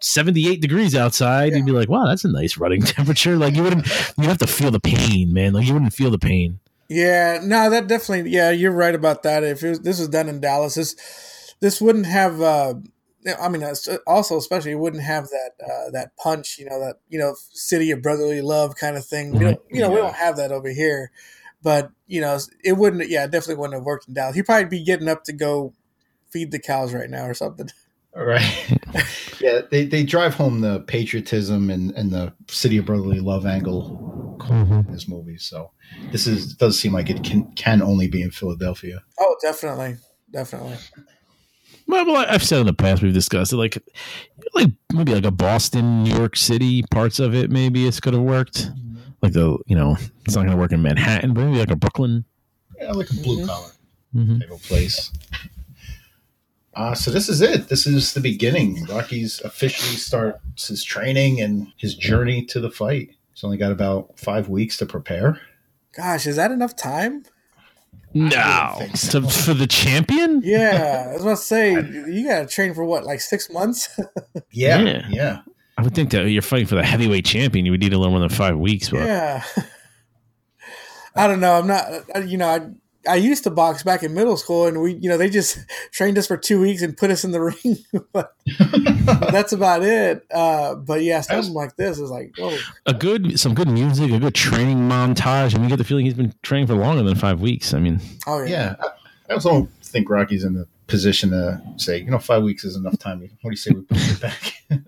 78 0.00 0.60
degrees 0.60 0.94
outside, 0.94 1.54
you'd 1.54 1.66
be 1.66 1.72
like, 1.72 1.88
wow, 1.88 2.06
that's 2.06 2.24
a 2.24 2.28
nice 2.28 2.58
running 2.58 2.82
temperature. 2.96 3.36
Like 3.36 3.56
you 3.56 3.62
wouldn't, 3.62 3.86
you 4.18 4.28
have 4.28 4.38
to 4.38 4.46
feel 4.46 4.70
the 4.70 4.80
pain, 4.80 5.32
man. 5.32 5.54
Like 5.54 5.66
you 5.66 5.72
wouldn't 5.72 5.94
feel 5.94 6.10
the 6.10 6.18
pain. 6.18 6.60
Yeah, 6.88 7.40
no, 7.42 7.68
that 7.68 7.86
definitely. 7.86 8.30
Yeah, 8.30 8.50
you're 8.50 8.72
right 8.72 8.94
about 8.94 9.22
that. 9.24 9.44
If 9.44 9.62
it 9.62 9.68
was, 9.68 9.80
this 9.80 9.98
was 9.98 10.08
done 10.08 10.28
in 10.28 10.40
Dallas, 10.40 10.74
this 10.74 11.54
this 11.60 11.80
wouldn't 11.80 12.06
have. 12.06 12.40
Uh, 12.40 12.74
I 13.38 13.48
mean, 13.48 13.62
also 14.06 14.38
especially 14.38 14.70
it 14.70 14.78
wouldn't 14.78 15.02
have 15.02 15.28
that 15.28 15.50
uh, 15.62 15.90
that 15.90 16.16
punch. 16.16 16.58
You 16.58 16.64
know 16.64 16.80
that 16.80 16.96
you 17.08 17.18
know 17.18 17.34
city 17.52 17.90
of 17.90 18.00
brotherly 18.00 18.40
love 18.40 18.76
kind 18.76 18.96
of 18.96 19.04
thing. 19.04 19.32
We 19.32 19.40
don't, 19.40 19.60
you 19.70 19.80
know, 19.80 19.90
we 19.90 19.96
don't 19.96 20.14
have 20.14 20.36
that 20.36 20.50
over 20.50 20.70
here. 20.70 21.10
But 21.62 21.90
you 22.06 22.22
know, 22.22 22.38
it 22.64 22.74
wouldn't. 22.74 23.08
Yeah, 23.10 23.24
it 23.24 23.32
definitely 23.32 23.56
wouldn't 23.56 23.74
have 23.74 23.84
worked 23.84 24.08
in 24.08 24.14
Dallas. 24.14 24.36
He'd 24.36 24.46
probably 24.46 24.66
be 24.66 24.84
getting 24.84 25.08
up 25.08 25.24
to 25.24 25.32
go 25.34 25.74
feed 26.30 26.52
the 26.52 26.58
cows 26.58 26.94
right 26.94 27.10
now 27.10 27.26
or 27.26 27.34
something. 27.34 27.68
all 28.16 28.24
right. 28.24 28.78
yeah, 29.40 29.60
they 29.70 29.84
they 29.84 30.04
drive 30.04 30.34
home 30.34 30.62
the 30.62 30.80
patriotism 30.80 31.68
and 31.68 31.90
and 31.90 32.12
the 32.12 32.32
city 32.48 32.78
of 32.78 32.86
brotherly 32.86 33.20
love 33.20 33.44
angle 33.44 34.17
in 34.48 34.86
this 34.92 35.08
movie. 35.08 35.38
So 35.38 35.70
this 36.12 36.26
is 36.26 36.54
does 36.54 36.78
seem 36.78 36.92
like 36.92 37.10
it 37.10 37.22
can 37.24 37.50
can 37.52 37.82
only 37.82 38.08
be 38.08 38.22
in 38.22 38.30
Philadelphia. 38.30 39.02
Oh, 39.18 39.36
definitely, 39.42 39.96
definitely. 40.30 40.76
Well, 41.86 42.04
well, 42.06 42.26
I've 42.28 42.44
said 42.44 42.60
in 42.60 42.66
the 42.66 42.74
past 42.74 43.02
we've 43.02 43.14
discussed 43.14 43.52
it, 43.52 43.56
like, 43.56 43.78
like 44.54 44.68
maybe 44.92 45.14
like 45.14 45.24
a 45.24 45.30
Boston, 45.30 46.04
New 46.04 46.14
York 46.14 46.36
City 46.36 46.82
parts 46.90 47.18
of 47.18 47.34
it. 47.34 47.50
Maybe 47.50 47.86
it's 47.86 47.98
could 47.98 48.12
have 48.12 48.22
worked. 48.22 48.70
Like 49.22 49.32
the, 49.32 49.58
you 49.66 49.74
know, 49.74 49.96
it's 50.26 50.34
not 50.36 50.42
going 50.42 50.50
to 50.50 50.56
work 50.56 50.72
in 50.72 50.82
Manhattan, 50.82 51.32
but 51.32 51.44
maybe 51.44 51.58
like 51.58 51.70
a 51.70 51.76
Brooklyn. 51.76 52.24
Yeah, 52.78 52.92
like 52.92 53.10
a 53.10 53.14
blue 53.14 53.38
Mhm. 53.42 53.46
collar 53.46 53.70
Mm-hmm. 54.14 54.38
type 54.40 54.50
of 54.50 54.62
place. 54.62 55.10
Uh, 56.74 56.94
so 56.94 57.10
this 57.10 57.28
is 57.28 57.40
it. 57.40 57.68
This 57.68 57.86
is 57.86 58.14
the 58.14 58.20
beginning. 58.20 58.84
Rocky's 58.84 59.40
officially 59.40 59.96
starts 59.96 60.68
his 60.68 60.84
training 60.84 61.40
and 61.40 61.72
his 61.76 61.94
journey 61.94 62.44
to 62.46 62.60
the 62.60 62.70
fight. 62.70 63.10
He's 63.38 63.44
only 63.44 63.56
got 63.56 63.70
about 63.70 64.18
five 64.18 64.48
weeks 64.48 64.78
to 64.78 64.86
prepare. 64.86 65.40
Gosh, 65.96 66.26
is 66.26 66.34
that 66.34 66.50
enough 66.50 66.74
time? 66.74 67.22
No, 68.12 68.74
think 68.78 68.96
so 68.96 69.22
for 69.28 69.54
the 69.54 69.68
champion. 69.68 70.40
Yeah, 70.44 71.06
I 71.10 71.12
was 71.12 71.22
about 71.22 71.30
to 71.30 71.36
say 71.36 71.72
you 71.74 72.26
got 72.26 72.40
to 72.40 72.46
train 72.48 72.74
for 72.74 72.84
what, 72.84 73.04
like 73.04 73.20
six 73.20 73.48
months? 73.48 73.96
Yeah, 74.50 74.80
Yeah. 74.80 75.06
yeah. 75.08 75.40
I 75.76 75.82
would 75.82 75.94
think 75.94 76.10
that 76.10 76.28
you're 76.28 76.42
fighting 76.42 76.66
for 76.66 76.74
the 76.74 76.82
heavyweight 76.84 77.24
champion. 77.24 77.64
You 77.64 77.70
would 77.70 77.80
need 77.80 77.92
a 77.92 77.98
little 77.98 78.10
more 78.10 78.18
than 78.18 78.28
five 78.28 78.58
weeks. 78.58 78.90
But 78.90 79.06
Yeah. 79.06 79.44
I 81.14 81.28
don't 81.28 81.38
know. 81.38 81.52
I'm 81.52 81.68
not. 81.68 82.28
You 82.28 82.38
know, 82.38 82.48
I 82.48 82.60
I 83.08 83.16
used 83.16 83.44
to 83.44 83.50
box 83.50 83.82
back 83.82 84.02
in 84.02 84.14
middle 84.14 84.36
school, 84.36 84.66
and 84.66 84.80
we, 84.80 84.94
you 84.94 85.08
know, 85.08 85.16
they 85.16 85.28
just 85.30 85.58
trained 85.92 86.18
us 86.18 86.26
for 86.26 86.36
two 86.36 86.60
weeks 86.60 86.82
and 86.82 86.96
put 86.96 87.10
us 87.10 87.24
in 87.24 87.32
the 87.32 87.40
ring. 87.64 87.76
but 88.12 88.34
that's 89.32 89.52
about 89.52 89.82
it. 89.82 90.24
Uh, 90.32 90.74
but 90.76 91.02
yeah, 91.02 91.20
something 91.20 91.52
like 91.54 91.76
this 91.76 91.98
is 91.98 92.10
like, 92.10 92.34
oh, 92.40 92.56
a 92.86 92.94
good, 92.94 93.38
some 93.40 93.54
good 93.54 93.68
music, 93.68 94.10
a 94.12 94.18
good 94.18 94.34
training 94.34 94.78
montage, 94.88 95.54
and 95.54 95.62
you 95.64 95.68
get 95.68 95.76
the 95.76 95.84
feeling 95.84 96.04
he's 96.04 96.14
been 96.14 96.34
training 96.42 96.66
for 96.66 96.74
longer 96.74 97.02
than 97.02 97.14
five 97.16 97.40
weeks. 97.40 97.74
I 97.74 97.78
mean, 97.80 98.00
oh 98.26 98.42
yeah. 98.42 98.48
Yeah. 98.50 98.74
I- 98.80 98.88
I 99.30 99.34
also 99.34 99.50
don't 99.50 99.70
think 99.82 100.08
Rocky's 100.08 100.42
in 100.42 100.54
the 100.54 100.66
position 100.86 101.28
to 101.32 101.60
say, 101.76 101.98
you 101.98 102.10
know, 102.10 102.18
five 102.18 102.42
weeks 102.42 102.64
is 102.64 102.76
enough 102.76 102.98
time. 102.98 103.20
What 103.20 103.28
do 103.42 103.50
you 103.50 103.56
say 103.56 103.72
we 103.74 103.82
put 103.82 103.98
it 103.98 104.20
back? 104.22 104.54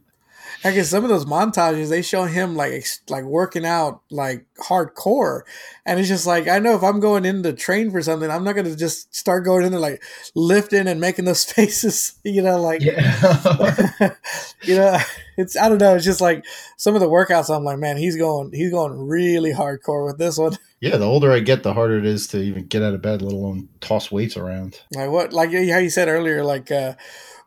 I 0.62 0.72
guess 0.72 0.90
some 0.90 1.04
of 1.04 1.10
those 1.10 1.24
montages 1.24 1.88
they 1.88 2.02
show 2.02 2.24
him 2.24 2.54
like 2.54 2.72
ex- 2.72 3.00
like 3.08 3.24
working 3.24 3.64
out 3.64 4.02
like 4.10 4.44
hardcore, 4.62 5.42
and 5.86 5.98
it's 5.98 6.08
just 6.08 6.26
like 6.26 6.48
I 6.48 6.58
know 6.58 6.74
if 6.74 6.82
I'm 6.82 7.00
going 7.00 7.24
in 7.24 7.42
to 7.44 7.54
train 7.54 7.90
for 7.90 8.02
something, 8.02 8.30
I'm 8.30 8.44
not 8.44 8.52
going 8.52 8.66
to 8.66 8.76
just 8.76 9.14
start 9.14 9.44
going 9.44 9.64
in 9.64 9.72
there 9.72 9.80
like 9.80 10.02
lifting 10.34 10.86
and 10.86 11.00
making 11.00 11.24
those 11.24 11.44
faces, 11.52 12.14
you 12.24 12.42
know, 12.42 12.60
like 12.60 12.82
yeah. 12.82 14.10
you 14.62 14.76
know, 14.76 14.98
it's 15.38 15.56
I 15.56 15.68
don't 15.70 15.78
know. 15.78 15.94
It's 15.94 16.04
just 16.04 16.20
like 16.20 16.44
some 16.76 16.94
of 16.94 17.00
the 17.00 17.08
workouts. 17.08 17.54
I'm 17.54 17.64
like, 17.64 17.78
man, 17.78 17.96
he's 17.96 18.16
going 18.16 18.52
he's 18.52 18.70
going 18.70 19.08
really 19.08 19.52
hardcore 19.52 20.04
with 20.04 20.18
this 20.18 20.36
one. 20.36 20.58
yeah. 20.80 20.98
The 20.98 21.06
older 21.06 21.32
I 21.32 21.40
get, 21.40 21.62
the 21.62 21.72
harder 21.72 21.98
it 21.98 22.04
is 22.04 22.26
to 22.28 22.38
even 22.38 22.66
get 22.66 22.82
out 22.82 22.94
of 22.94 23.00
bed, 23.00 23.22
let 23.22 23.32
alone 23.32 23.70
toss 23.80 24.12
weights 24.12 24.36
around. 24.36 24.80
Like 24.94 25.10
what? 25.10 25.32
Like 25.32 25.50
how 25.50 25.78
you 25.78 25.90
said 25.90 26.08
earlier, 26.08 26.44
like 26.44 26.70
uh, 26.70 26.94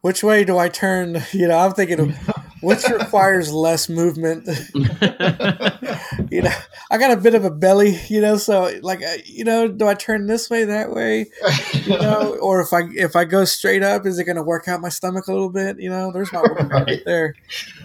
which 0.02 0.23
way 0.23 0.43
do 0.43 0.58
I 0.58 0.69
turn? 0.69 1.21
You 1.32 1.47
know, 1.47 1.60
I'm 1.60 1.73
thinking, 1.73 2.15
which 2.63 2.88
requires 2.88 3.52
less 3.52 3.89
movement. 3.89 4.47
you 4.73 6.41
know, 6.41 6.52
I 6.89 6.97
got 6.97 7.12
a 7.12 7.17
bit 7.17 7.36
of 7.36 7.43
a 7.43 7.52
belly, 7.52 7.99
you 8.08 8.21
know, 8.21 8.38
so 8.38 8.71
like, 8.82 9.04
uh, 9.04 9.17
you 9.26 9.43
know, 9.43 9.67
do 9.67 9.86
I 9.86 9.93
turn 9.93 10.28
this 10.28 10.49
way, 10.49 10.63
that 10.63 10.91
way, 10.91 11.26
you 11.73 11.97
know, 11.97 12.38
or 12.41 12.62
if 12.62 12.71
I 12.71 12.84
if 12.93 13.17
I 13.17 13.26
go 13.26 13.43
straight 13.43 13.84
up, 13.84 14.06
is 14.06 14.17
it 14.17 14.23
going 14.23 14.38
to 14.38 14.43
work 14.43 14.67
out 14.67 14.80
my 14.80 14.89
stomach 14.89 15.28
a 15.28 15.34
little 15.34 15.49
bit? 15.49 15.80
You 15.80 15.89
know, 15.89 16.12
there's 16.13 16.32
my 16.32 16.41
workout 16.41 16.71
right. 16.71 16.88
right 16.88 17.02
there. 17.06 17.36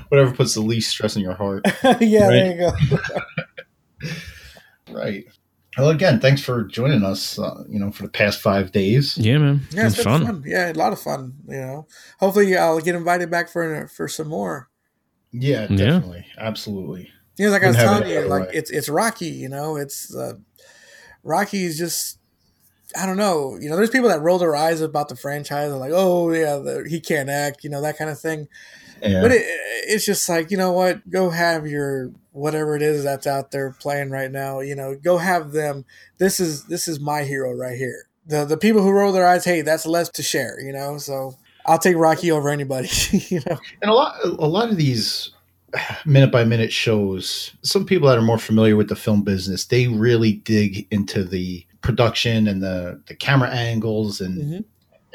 Whatever 0.09 0.33
puts 0.33 0.55
the 0.55 0.61
least 0.61 0.91
stress 0.91 1.17
in 1.17 1.23
your 1.23 1.35
heart. 1.35 1.67
yeah, 2.01 2.29
right? 2.29 2.31
there 2.31 2.53
you 2.53 2.99
go. 2.99 4.13
right. 4.93 5.25
Well, 5.79 5.91
again, 5.91 6.19
thanks 6.19 6.43
for 6.43 6.65
joining 6.65 7.05
us. 7.05 7.39
Uh, 7.39 7.65
you 7.69 7.79
know, 7.79 7.93
for 7.93 8.03
the 8.03 8.09
past 8.09 8.41
five 8.41 8.73
days. 8.73 9.17
Yeah, 9.17 9.39
man. 9.39 9.61
Yeah, 9.71 9.87
it's, 9.87 9.95
it's 9.95 10.05
been 10.05 10.05
fun. 10.05 10.27
fun. 10.27 10.43
Yeah, 10.45 10.73
a 10.73 10.75
lot 10.75 10.93
of 10.93 11.01
fun. 11.01 11.35
You 11.47 11.61
know, 11.61 11.87
hopefully 12.19 12.57
I'll 12.57 12.81
get 12.81 12.95
invited 12.95 13.31
back 13.31 13.49
for 13.49 13.87
for 13.89 14.09
some 14.09 14.29
more. 14.29 14.69
Yeah, 15.33 15.67
definitely, 15.67 16.27
yeah. 16.37 16.47
absolutely. 16.47 17.11
Yeah, 17.37 17.51
like 17.51 17.63
I 17.63 17.69
was 17.69 17.77
telling 17.77 18.11
you, 18.11 18.21
like 18.23 18.49
way. 18.49 18.55
it's 18.55 18.71
it's 18.71 18.89
Rocky. 18.89 19.27
You 19.27 19.49
know, 19.49 19.77
it's 19.77 20.15
uh, 20.15 20.35
Rocky 21.23 21.65
is 21.65 21.79
just 21.79 22.19
I 22.99 23.07
don't 23.07 23.17
know. 23.17 23.57
You 23.61 23.69
know, 23.69 23.77
there's 23.77 23.91
people 23.91 24.09
that 24.09 24.21
roll 24.21 24.39
their 24.39 24.57
eyes 24.57 24.81
about 24.81 25.09
the 25.09 25.17
franchise, 25.17 25.71
and 25.71 25.79
like, 25.79 25.93
oh 25.95 26.33
yeah, 26.33 26.57
the, 26.57 26.87
he 26.89 27.01
can't 27.01 27.29
act. 27.29 27.63
You 27.63 27.71
know, 27.71 27.83
that 27.83 27.99
kind 27.99 28.11
of 28.11 28.19
thing. 28.19 28.49
Yeah. 29.03 29.23
But 29.23 29.33
it, 29.33 29.43
it's 29.89 30.05
just 30.05 30.29
like 30.29 30.51
you 30.51 30.57
know 30.57 30.73
what, 30.73 31.09
go 31.11 31.31
have 31.31 31.67
your 31.67 32.13
whatever 32.33 32.77
it 32.77 32.83
is 32.83 33.05
that's 33.05 33.27
out 33.27 33.51
there 33.51 33.73
playing 33.73 34.11
right 34.11 34.31
now. 34.31 34.61
You 34.61 34.75
know, 34.75 34.97
go 34.97 35.19
have 35.19 35.53
them. 35.53 35.85
This 36.19 36.41
is 36.41 36.65
this 36.65 36.89
is 36.89 37.01
my 37.01 37.23
hero 37.23 37.53
right 37.53 37.77
here. 37.77 38.05
The 38.27 38.45
the 38.45 38.57
people 38.57 38.83
who 38.83 38.91
roll 38.91 39.13
their 39.13 39.27
eyes, 39.27 39.45
hey, 39.45 39.63
that's 39.63 39.87
less 39.87 40.09
to 40.11 40.23
share. 40.23 40.61
You 40.61 40.73
know, 40.73 40.99
so 40.99 41.35
I'll 41.67 41.79
take 41.79 41.97
Rocky 41.97 42.31
over 42.31 42.49
anybody. 42.49 42.89
you 43.29 43.41
know, 43.47 43.59
and 43.83 43.91
a 43.91 43.95
lot 43.95 44.17
a 44.25 44.47
lot 44.47 44.71
of 44.71 44.77
these 44.77 45.31
minute 46.05 46.33
by 46.33 46.45
minute 46.45 46.73
shows. 46.73 47.53
Some 47.63 47.85
people 47.85 48.09
that 48.09 48.19
are 48.19 48.23
more 48.23 48.39
familiar 48.39 48.77
with 48.77 48.89
the 48.89 48.97
film 48.97 49.23
business, 49.23 49.67
they 49.67 49.89
really 49.89 50.33
dig 50.33 50.87
into 50.91 51.25
the 51.25 51.67
production 51.83 52.47
and 52.49 52.63
the 52.63 53.03
the 53.07 53.15
camera 53.15 53.51
angles 53.51 54.21
and. 54.21 54.39
Mm-hmm 54.39 54.61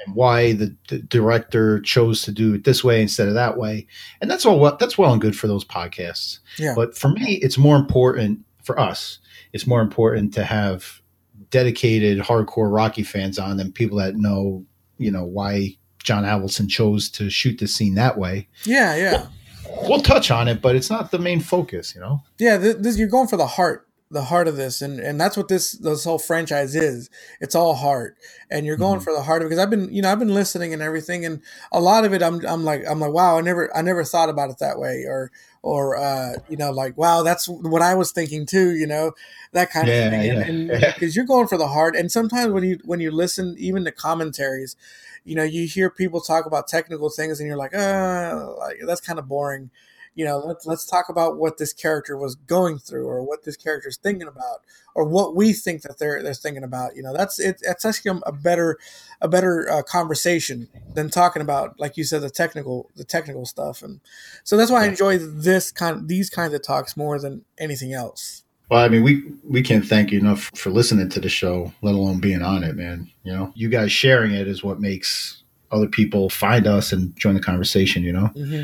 and 0.06 0.16
why 0.16 0.54
the, 0.54 0.76
the, 0.90 1.00
director 1.00 1.80
chose 1.82 2.22
to 2.24 2.32
do 2.32 2.54
it 2.54 2.64
this 2.64 2.84
way 2.84 3.02
instead 3.02 3.28
of 3.28 3.34
that 3.34 3.58
way. 3.58 3.88
And 4.22 4.30
that's 4.30 4.46
all 4.46 4.60
well, 4.60 4.78
that's 4.80 4.98
well 4.98 5.12
and 5.12 5.22
good 5.22 5.38
for 5.38 5.48
those 5.48 5.66
podcasts. 5.66 6.40
Yeah. 6.58 6.74
But 6.76 6.98
for 6.98 7.10
me, 7.10 7.36
it's 7.42 7.58
more 7.58 7.76
important 7.76 8.40
for 8.64 8.80
us. 8.80 9.20
It's 9.54 9.68
more 9.68 9.82
important 9.82 10.34
to 10.36 10.44
have 10.44 11.02
dedicated 11.50 12.20
hardcore 12.20 12.74
Rocky 12.74 13.04
fans 13.04 13.38
on 13.38 13.58
than 13.58 13.72
people 13.72 13.98
that 14.00 14.16
know, 14.16 14.66
you 14.98 15.12
know, 15.12 15.24
why 15.24 15.78
John 16.04 16.24
Avildsen 16.24 16.70
chose 16.70 17.10
to 17.12 17.30
shoot 17.30 17.60
the 17.60 17.68
scene 17.68 17.96
that 17.96 18.18
way. 18.18 18.48
Yeah, 18.66 18.96
yeah. 18.96 19.28
We'll, 19.66 19.90
we'll 19.90 20.02
touch 20.02 20.32
on 20.32 20.48
it, 20.48 20.62
but 20.62 20.76
it's 20.76 20.90
not 20.90 21.12
the 21.12 21.20
main 21.20 21.40
focus, 21.40 21.96
you 21.96 22.02
know. 22.02 22.22
Yeah, 22.40 22.58
this, 22.58 22.98
you're 22.98 23.08
going 23.08 23.28
for 23.28 23.38
the 23.38 23.48
heart 23.48 23.88
the 24.14 24.24
heart 24.24 24.48
of 24.48 24.56
this 24.56 24.82
and 24.82 25.00
and 25.00 25.20
that's 25.20 25.36
what 25.36 25.48
this 25.48 25.74
this 25.74 26.04
whole 26.04 26.20
franchise 26.20 26.76
is. 26.76 27.10
It's 27.42 27.56
all 27.56 27.74
heart. 27.74 28.16
And 28.50 28.66
you're 28.66 28.78
going 28.78 28.98
mm-hmm. 28.98 29.04
for 29.04 29.14
the 29.14 29.24
heart 29.24 29.42
of 29.42 29.48
it 29.48 29.50
because 29.50 29.64
i've 29.64 29.70
been 29.70 29.92
you 29.92 30.02
know 30.02 30.12
i've 30.12 30.20
been 30.20 30.34
listening 30.34 30.74
and 30.74 30.82
everything 30.82 31.26
and 31.26 31.42
a 31.72 31.80
lot 31.80 32.06
of 32.06 32.14
it 32.14 32.22
i'm 32.22 32.46
i'm 32.46 32.64
like 32.64 32.84
i'm 32.88 33.00
like 33.00 33.12
wow 33.12 33.38
i 33.38 33.42
never 33.42 33.76
i 33.76 33.82
never 33.82 34.04
thought 34.04 34.30
about 34.30 34.52
it 34.52 34.60
that 34.60 34.78
way 34.78 35.06
or 35.08 35.32
or 35.64 35.98
uh 35.98 36.34
you 36.50 36.58
know 36.58 36.70
like 36.70 36.96
wow 36.96 37.24
that's 37.24 37.48
what 37.48 37.82
i 37.82 37.96
was 37.96 38.12
thinking 38.12 38.46
too 38.46 38.76
you 38.76 38.86
know 38.86 39.12
that 39.54 39.72
kind 39.72 39.88
yeah, 39.88 40.06
of 40.06 40.12
thing 40.12 40.26
yeah. 40.26 40.42
and 40.42 40.68
because 40.94 41.16
you're 41.16 41.26
going 41.26 41.48
for 41.48 41.58
the 41.58 41.70
heart 41.70 41.96
and 41.96 42.12
sometimes 42.12 42.52
when 42.52 42.64
you 42.64 42.80
when 42.86 43.00
you 43.00 43.10
listen 43.10 43.56
even 43.58 43.84
to 43.84 43.92
commentaries 43.92 44.76
you 45.24 45.36
know 45.36 45.44
you 45.44 45.66
hear 45.66 45.90
people 45.90 46.22
talk 46.22 46.46
about 46.46 46.68
technical 46.68 47.10
things 47.10 47.40
and 47.40 47.48
you're 47.48 47.58
like 47.58 47.74
uh 47.74 48.54
like, 48.60 48.78
that's 48.86 49.02
kind 49.02 49.18
of 49.18 49.28
boring 49.28 49.72
you 50.16 50.26
know 50.26 50.38
let's 50.40 50.66
let's 50.66 50.86
talk 50.86 51.10
about 51.10 51.38
what 51.38 51.58
this 51.58 51.74
character 51.74 52.18
was 52.18 52.36
going 52.36 52.78
through 52.78 53.08
or 53.08 53.24
what 53.24 53.44
this 53.44 53.58
character 53.58 53.90
is 53.90 53.98
thinking 53.98 54.28
about 54.28 54.62
or 54.96 55.06
what 55.06 55.36
we 55.36 55.54
think 55.54 55.82
that 55.82 55.98
they're 55.98 56.22
they're 56.22 56.34
thinking 56.34 56.64
about 56.64 56.96
you 56.96 57.04
know 57.04 57.14
that's 57.14 57.40
it, 57.40 57.60
it's 57.62 57.86
actually 57.86 58.20
a 58.26 58.32
better 58.32 58.78
a 59.22 59.28
better 59.28 59.70
uh, 59.72 59.82
conversation 59.84 60.68
than 60.94 61.10
talking 61.10 61.42
about 61.42 61.80
like 61.80 61.98
you 61.98 62.04
said 62.04 62.22
the 62.22 62.30
technical 62.30 62.90
the 62.96 63.04
technical 63.04 63.46
stuff 63.46 63.82
and 63.82 64.00
so 64.44 64.58
that's 64.58 64.72
why 64.72 64.84
I 64.84 64.88
enjoy 64.88 65.18
this 65.18 65.72
kind 65.72 66.08
these 66.08 66.30
kinds 66.30 66.54
of 66.54 66.62
talks 66.62 66.96
more 66.96 67.20
than 67.20 67.44
anything 67.58 67.94
else 67.94 68.44
well, 68.70 68.84
I 68.84 68.90
mean, 68.90 69.04
we 69.04 69.24
we 69.44 69.62
can't 69.62 69.86
thank 69.86 70.12
you 70.12 70.20
enough 70.20 70.50
for 70.56 70.72
listening 70.72 71.10
to 71.10 71.20
the 71.20 71.30
show, 71.30 71.74
let 71.84 71.94
alone 71.94 72.20
being 72.20 72.42
on 72.42 72.64
it, 72.64 72.76
man. 72.76 73.08
You 73.24 73.34
know, 73.34 73.52
you 73.56 73.70
guys 73.70 73.92
sharing 73.92 74.32
it 74.32 74.48
is 74.48 74.64
what 74.64 74.80
makes 74.80 75.44
other 75.72 75.88
people 75.88 76.30
find 76.30 76.66
us 76.66 76.92
and 76.92 77.16
join 77.16 77.36
the 77.36 77.40
conversation. 77.40 78.04
You 78.04 78.14
know, 78.14 78.32
mm-hmm. 78.36 78.64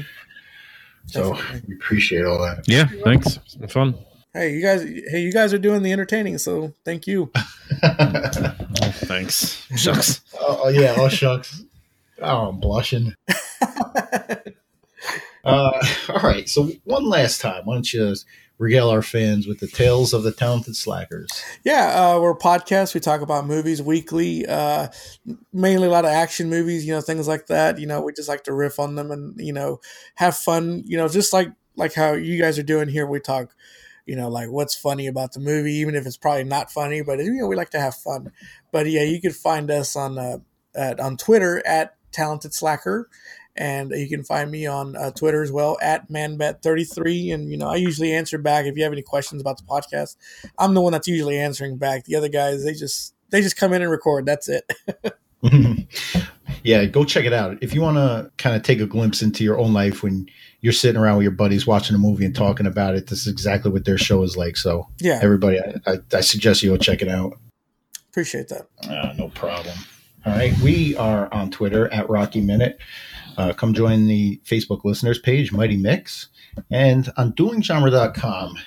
So 1.09 1.37
we 1.67 1.75
appreciate 1.75 2.25
all 2.25 2.39
that. 2.39 2.67
Yeah, 2.67 2.87
thanks. 3.03 3.37
It's 3.37 3.55
been 3.55 3.67
fun. 3.67 3.95
Hey, 4.31 4.53
you 4.53 4.61
guys. 4.61 4.83
Hey, 4.83 5.21
you 5.21 5.33
guys 5.33 5.53
are 5.53 5.57
doing 5.57 5.81
the 5.81 5.91
entertaining, 5.91 6.37
so 6.37 6.71
thank 6.85 7.07
you. 7.07 7.31
oh, 7.83 8.93
thanks. 9.05 9.65
Shucks. 9.75 10.21
oh, 10.39 10.61
oh 10.65 10.69
yeah. 10.69 10.93
Oh 10.97 11.09
shucks. 11.09 11.63
Oh, 12.21 12.49
I'm 12.49 12.59
blushing. 12.59 13.15
uh, 15.43 15.85
all 16.09 16.21
right. 16.21 16.47
So 16.47 16.69
one 16.83 17.05
last 17.05 17.41
time, 17.41 17.65
why 17.65 17.73
don't 17.73 17.91
you 17.91 18.13
regale 18.59 18.89
our 18.89 19.01
fans 19.01 19.47
with 19.47 19.59
the 19.59 19.67
tales 19.67 20.13
of 20.13 20.23
the 20.23 20.31
talented 20.31 20.75
slackers. 20.75 21.29
Yeah, 21.63 21.87
uh, 21.95 22.19
we're 22.19 22.31
a 22.31 22.37
podcast. 22.37 22.93
We 22.93 22.99
talk 22.99 23.21
about 23.21 23.47
movies 23.47 23.81
weekly, 23.81 24.45
uh, 24.45 24.89
mainly 25.51 25.87
a 25.87 25.91
lot 25.91 26.05
of 26.05 26.11
action 26.11 26.49
movies, 26.49 26.85
you 26.85 26.93
know, 26.93 27.01
things 27.01 27.27
like 27.27 27.47
that. 27.47 27.79
You 27.79 27.87
know, 27.87 28.01
we 28.01 28.13
just 28.13 28.29
like 28.29 28.43
to 28.43 28.53
riff 28.53 28.77
on 28.77 28.95
them 28.95 29.09
and 29.09 29.39
you 29.39 29.53
know 29.53 29.79
have 30.15 30.37
fun. 30.37 30.83
You 30.85 30.97
know, 30.97 31.07
just 31.07 31.33
like 31.33 31.51
like 31.75 31.93
how 31.93 32.13
you 32.13 32.39
guys 32.39 32.59
are 32.59 32.63
doing 32.63 32.89
here. 32.89 33.07
We 33.07 33.19
talk. 33.19 33.55
You 34.05 34.15
know, 34.15 34.27
like 34.27 34.49
what's 34.49 34.73
funny 34.73 35.05
about 35.05 35.33
the 35.33 35.39
movie, 35.39 35.73
even 35.73 35.93
if 35.93 36.07
it's 36.07 36.17
probably 36.17 36.43
not 36.43 36.71
funny, 36.71 37.03
but 37.03 37.19
you 37.19 37.31
know, 37.31 37.45
we 37.45 37.55
like 37.55 37.69
to 37.71 37.79
have 37.79 37.93
fun. 37.93 38.31
But 38.71 38.87
yeah, 38.87 39.03
you 39.03 39.21
can 39.21 39.31
find 39.31 39.69
us 39.69 39.95
on 39.95 40.17
uh, 40.17 40.39
at, 40.73 40.99
on 40.99 41.15
Twitter 41.15 41.61
at 41.63 41.95
Talented 42.11 42.55
Slacker, 42.55 43.07
and 43.55 43.91
you 43.91 44.07
can 44.07 44.23
find 44.23 44.49
me 44.49 44.65
on 44.65 44.95
uh, 44.95 45.11
Twitter 45.11 45.43
as 45.43 45.51
well 45.51 45.77
at 45.81 46.09
manbet33. 46.09 47.33
And, 47.33 47.51
you 47.51 47.57
know, 47.57 47.69
I 47.69 47.75
usually 47.75 48.13
answer 48.13 48.37
back 48.37 48.65
if 48.65 48.77
you 48.77 48.83
have 48.83 48.93
any 48.93 49.01
questions 49.01 49.41
about 49.41 49.57
the 49.57 49.63
podcast. 49.63 50.15
I'm 50.57 50.73
the 50.73 50.81
one 50.81 50.93
that's 50.93 51.07
usually 51.07 51.37
answering 51.37 51.77
back. 51.77 52.05
The 52.05 52.15
other 52.15 52.29
guys, 52.29 52.63
they 52.63 52.73
just, 52.73 53.13
they 53.29 53.41
just 53.41 53.57
come 53.57 53.73
in 53.73 53.81
and 53.81 53.91
record. 53.91 54.25
That's 54.25 54.49
it. 54.49 54.69
yeah, 56.63 56.85
go 56.85 57.05
check 57.05 57.25
it 57.25 57.33
out. 57.33 57.57
If 57.61 57.73
you 57.73 57.81
want 57.81 57.97
to 57.97 58.31
kind 58.37 58.55
of 58.55 58.63
take 58.63 58.81
a 58.81 58.85
glimpse 58.85 59.21
into 59.21 59.43
your 59.43 59.57
own 59.57 59.73
life 59.73 60.03
when 60.03 60.27
you're 60.61 60.73
sitting 60.73 60.99
around 60.99 61.17
with 61.17 61.23
your 61.23 61.31
buddies 61.31 61.65
watching 61.65 61.95
a 61.95 61.99
movie 61.99 62.25
and 62.25 62.35
talking 62.35 62.65
about 62.65 62.95
it, 62.95 63.07
this 63.07 63.21
is 63.21 63.27
exactly 63.27 63.71
what 63.71 63.85
their 63.85 63.97
show 63.97 64.23
is 64.23 64.35
like. 64.35 64.57
So, 64.57 64.87
yeah, 64.99 65.19
everybody, 65.21 65.59
I, 65.59 65.75
I, 65.85 65.97
I 66.13 66.21
suggest 66.21 66.61
you 66.61 66.71
go 66.71 66.77
check 66.77 67.01
it 67.01 67.07
out. 67.07 67.37
Appreciate 68.09 68.49
that. 68.49 68.67
Uh, 68.83 69.13
no 69.17 69.29
problem. 69.29 69.77
All 70.25 70.33
right. 70.33 70.57
We 70.59 70.97
are 70.97 71.33
on 71.33 71.51
Twitter 71.51 71.87
at 71.93 72.09
Rocky 72.09 72.41
Minute. 72.41 72.79
Uh, 73.39 73.53
come 73.53 73.73
join 73.73 74.05
the 74.05 74.37
Facebook 74.43 74.83
listeners 74.83 75.17
page, 75.17 75.53
Mighty 75.53 75.77
Mick's. 75.77 76.27
And 76.69 77.09
on 77.15 77.31
duelinggenre.com, 77.31 78.57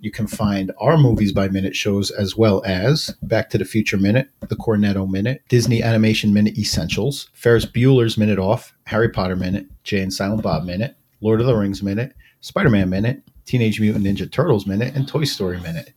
you 0.00 0.10
can 0.10 0.26
find 0.26 0.72
our 0.80 0.96
movies 0.96 1.32
by 1.32 1.48
minute 1.48 1.76
shows 1.76 2.10
as 2.10 2.34
well 2.34 2.62
as 2.64 3.14
Back 3.20 3.50
to 3.50 3.58
the 3.58 3.66
Future 3.66 3.98
Minute, 3.98 4.30
The 4.48 4.56
Cornetto 4.56 5.06
Minute, 5.06 5.42
Disney 5.50 5.82
Animation 5.82 6.32
Minute 6.32 6.56
Essentials, 6.56 7.28
Ferris 7.34 7.66
Bueller's 7.66 8.16
Minute 8.16 8.38
Off, 8.38 8.72
Harry 8.86 9.10
Potter 9.10 9.36
Minute, 9.36 9.66
Jay 9.84 10.00
and 10.00 10.10
Silent 10.10 10.42
Bob 10.42 10.64
Minute, 10.64 10.96
Lord 11.20 11.42
of 11.42 11.46
the 11.46 11.54
Rings 11.54 11.82
Minute, 11.82 12.14
Spider 12.40 12.70
Man 12.70 12.88
Minute, 12.88 13.22
Teenage 13.44 13.82
Mutant 13.82 14.06
Ninja 14.06 14.32
Turtles 14.32 14.66
Minute, 14.66 14.96
and 14.96 15.06
Toy 15.06 15.24
Story 15.24 15.60
Minute. 15.60 15.92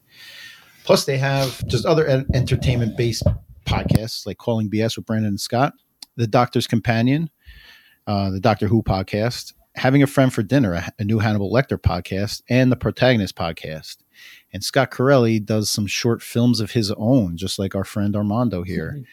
Plus, 0.83 1.05
they 1.05 1.17
have 1.17 1.65
just 1.67 1.85
other 1.85 2.05
entertainment 2.33 2.97
based 2.97 3.23
podcasts 3.65 4.27
like 4.27 4.39
Calling 4.39 4.69
BS 4.69 4.97
with 4.97 5.05
Brandon 5.05 5.29
and 5.29 5.39
Scott, 5.39 5.71
The 6.17 6.27
Doctor's 6.27 6.67
Companion, 6.67 7.29
uh, 8.07 8.29
the 8.29 8.39
Doctor 8.39 8.67
Who 8.67 8.83
podcast, 8.83 9.53
Having 9.75 10.03
a 10.03 10.07
Friend 10.07 10.33
for 10.33 10.43
Dinner, 10.43 10.73
a, 10.73 10.91
a, 10.99 11.03
new 11.03 11.19
Hannibal 11.19 11.51
Lecter 11.51 11.77
podcast, 11.77 12.43
and 12.49 12.71
the 12.71 12.77
Protagonist 12.77 13.35
podcast. 13.35 13.97
And 14.53 14.63
Scott 14.63 14.91
Corelli 14.91 15.39
does 15.39 15.69
some 15.69 15.87
short 15.87 16.21
films 16.21 16.59
of 16.59 16.71
his 16.71 16.91
own, 16.91 17.35
just 17.35 17.59
like 17.59 17.75
our 17.75 17.83
friend 17.83 18.15
Armando 18.15 18.63
here. 18.63 18.93
Mm-hmm. 18.95 19.03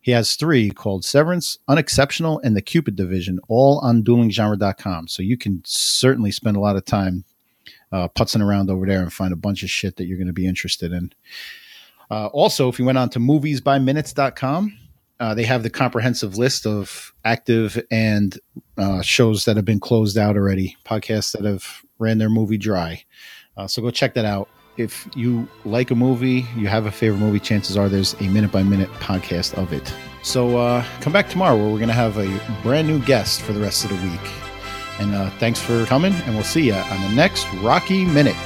He 0.00 0.12
has 0.12 0.36
three 0.36 0.70
called 0.70 1.04
Severance, 1.04 1.58
Unexceptional, 1.66 2.38
and 2.40 2.54
The 2.54 2.62
Cupid 2.62 2.94
Division, 2.94 3.40
all 3.48 3.78
on 3.78 4.04
duelinggenre.com. 4.04 5.08
So 5.08 5.22
you 5.22 5.38
can 5.38 5.62
certainly 5.64 6.30
spend 6.30 6.56
a 6.56 6.60
lot 6.60 6.76
of 6.76 6.84
time 6.84 7.24
uh, 7.90 8.08
putzing 8.08 8.44
around 8.44 8.70
over 8.70 8.86
there 8.86 9.00
and 9.00 9.12
find 9.12 9.32
a 9.32 9.36
bunch 9.36 9.62
of 9.62 9.70
shit 9.70 9.96
that 9.96 10.04
you're 10.04 10.18
going 10.18 10.26
to 10.26 10.34
be 10.34 10.46
interested 10.46 10.92
in. 10.92 11.12
Uh, 12.10 12.26
also, 12.26 12.68
if 12.68 12.78
you 12.78 12.84
went 12.84 12.98
on 12.98 13.08
to 13.10 13.18
moviesbyminutes.com, 13.18 14.78
uh, 15.24 15.32
they 15.32 15.44
have 15.44 15.62
the 15.62 15.70
comprehensive 15.70 16.36
list 16.36 16.66
of 16.66 17.14
active 17.24 17.82
and 17.90 18.38
uh, 18.76 19.00
shows 19.00 19.46
that 19.46 19.56
have 19.56 19.64
been 19.64 19.80
closed 19.80 20.18
out 20.18 20.36
already, 20.36 20.76
podcasts 20.84 21.32
that 21.32 21.44
have 21.44 21.82
ran 21.98 22.18
their 22.18 22.28
movie 22.28 22.58
dry. 22.58 23.02
Uh, 23.56 23.66
so 23.66 23.80
go 23.80 23.90
check 23.90 24.12
that 24.12 24.26
out. 24.26 24.50
If 24.76 25.08
you 25.16 25.48
like 25.64 25.90
a 25.90 25.94
movie, 25.94 26.44
you 26.56 26.66
have 26.66 26.84
a 26.84 26.90
favorite 26.90 27.20
movie, 27.20 27.40
chances 27.40 27.74
are 27.74 27.88
there's 27.88 28.12
a 28.20 28.24
minute 28.24 28.52
by 28.52 28.62
minute 28.62 28.90
podcast 29.00 29.54
of 29.54 29.72
it. 29.72 29.94
So 30.22 30.58
uh, 30.58 30.84
come 31.00 31.14
back 31.14 31.30
tomorrow 31.30 31.56
where 31.56 31.70
we're 31.70 31.78
going 31.78 31.88
to 31.88 31.94
have 31.94 32.18
a 32.18 32.40
brand 32.62 32.86
new 32.86 32.98
guest 32.98 33.40
for 33.40 33.54
the 33.54 33.60
rest 33.60 33.82
of 33.84 33.90
the 33.90 34.06
week. 34.06 34.30
And 34.98 35.14
uh, 35.14 35.30
thanks 35.38 35.58
for 35.58 35.86
coming, 35.86 36.12
and 36.12 36.34
we'll 36.34 36.44
see 36.44 36.66
you 36.66 36.74
on 36.74 37.00
the 37.00 37.16
next 37.16 37.50
Rocky 37.62 38.04
Minute. 38.04 38.36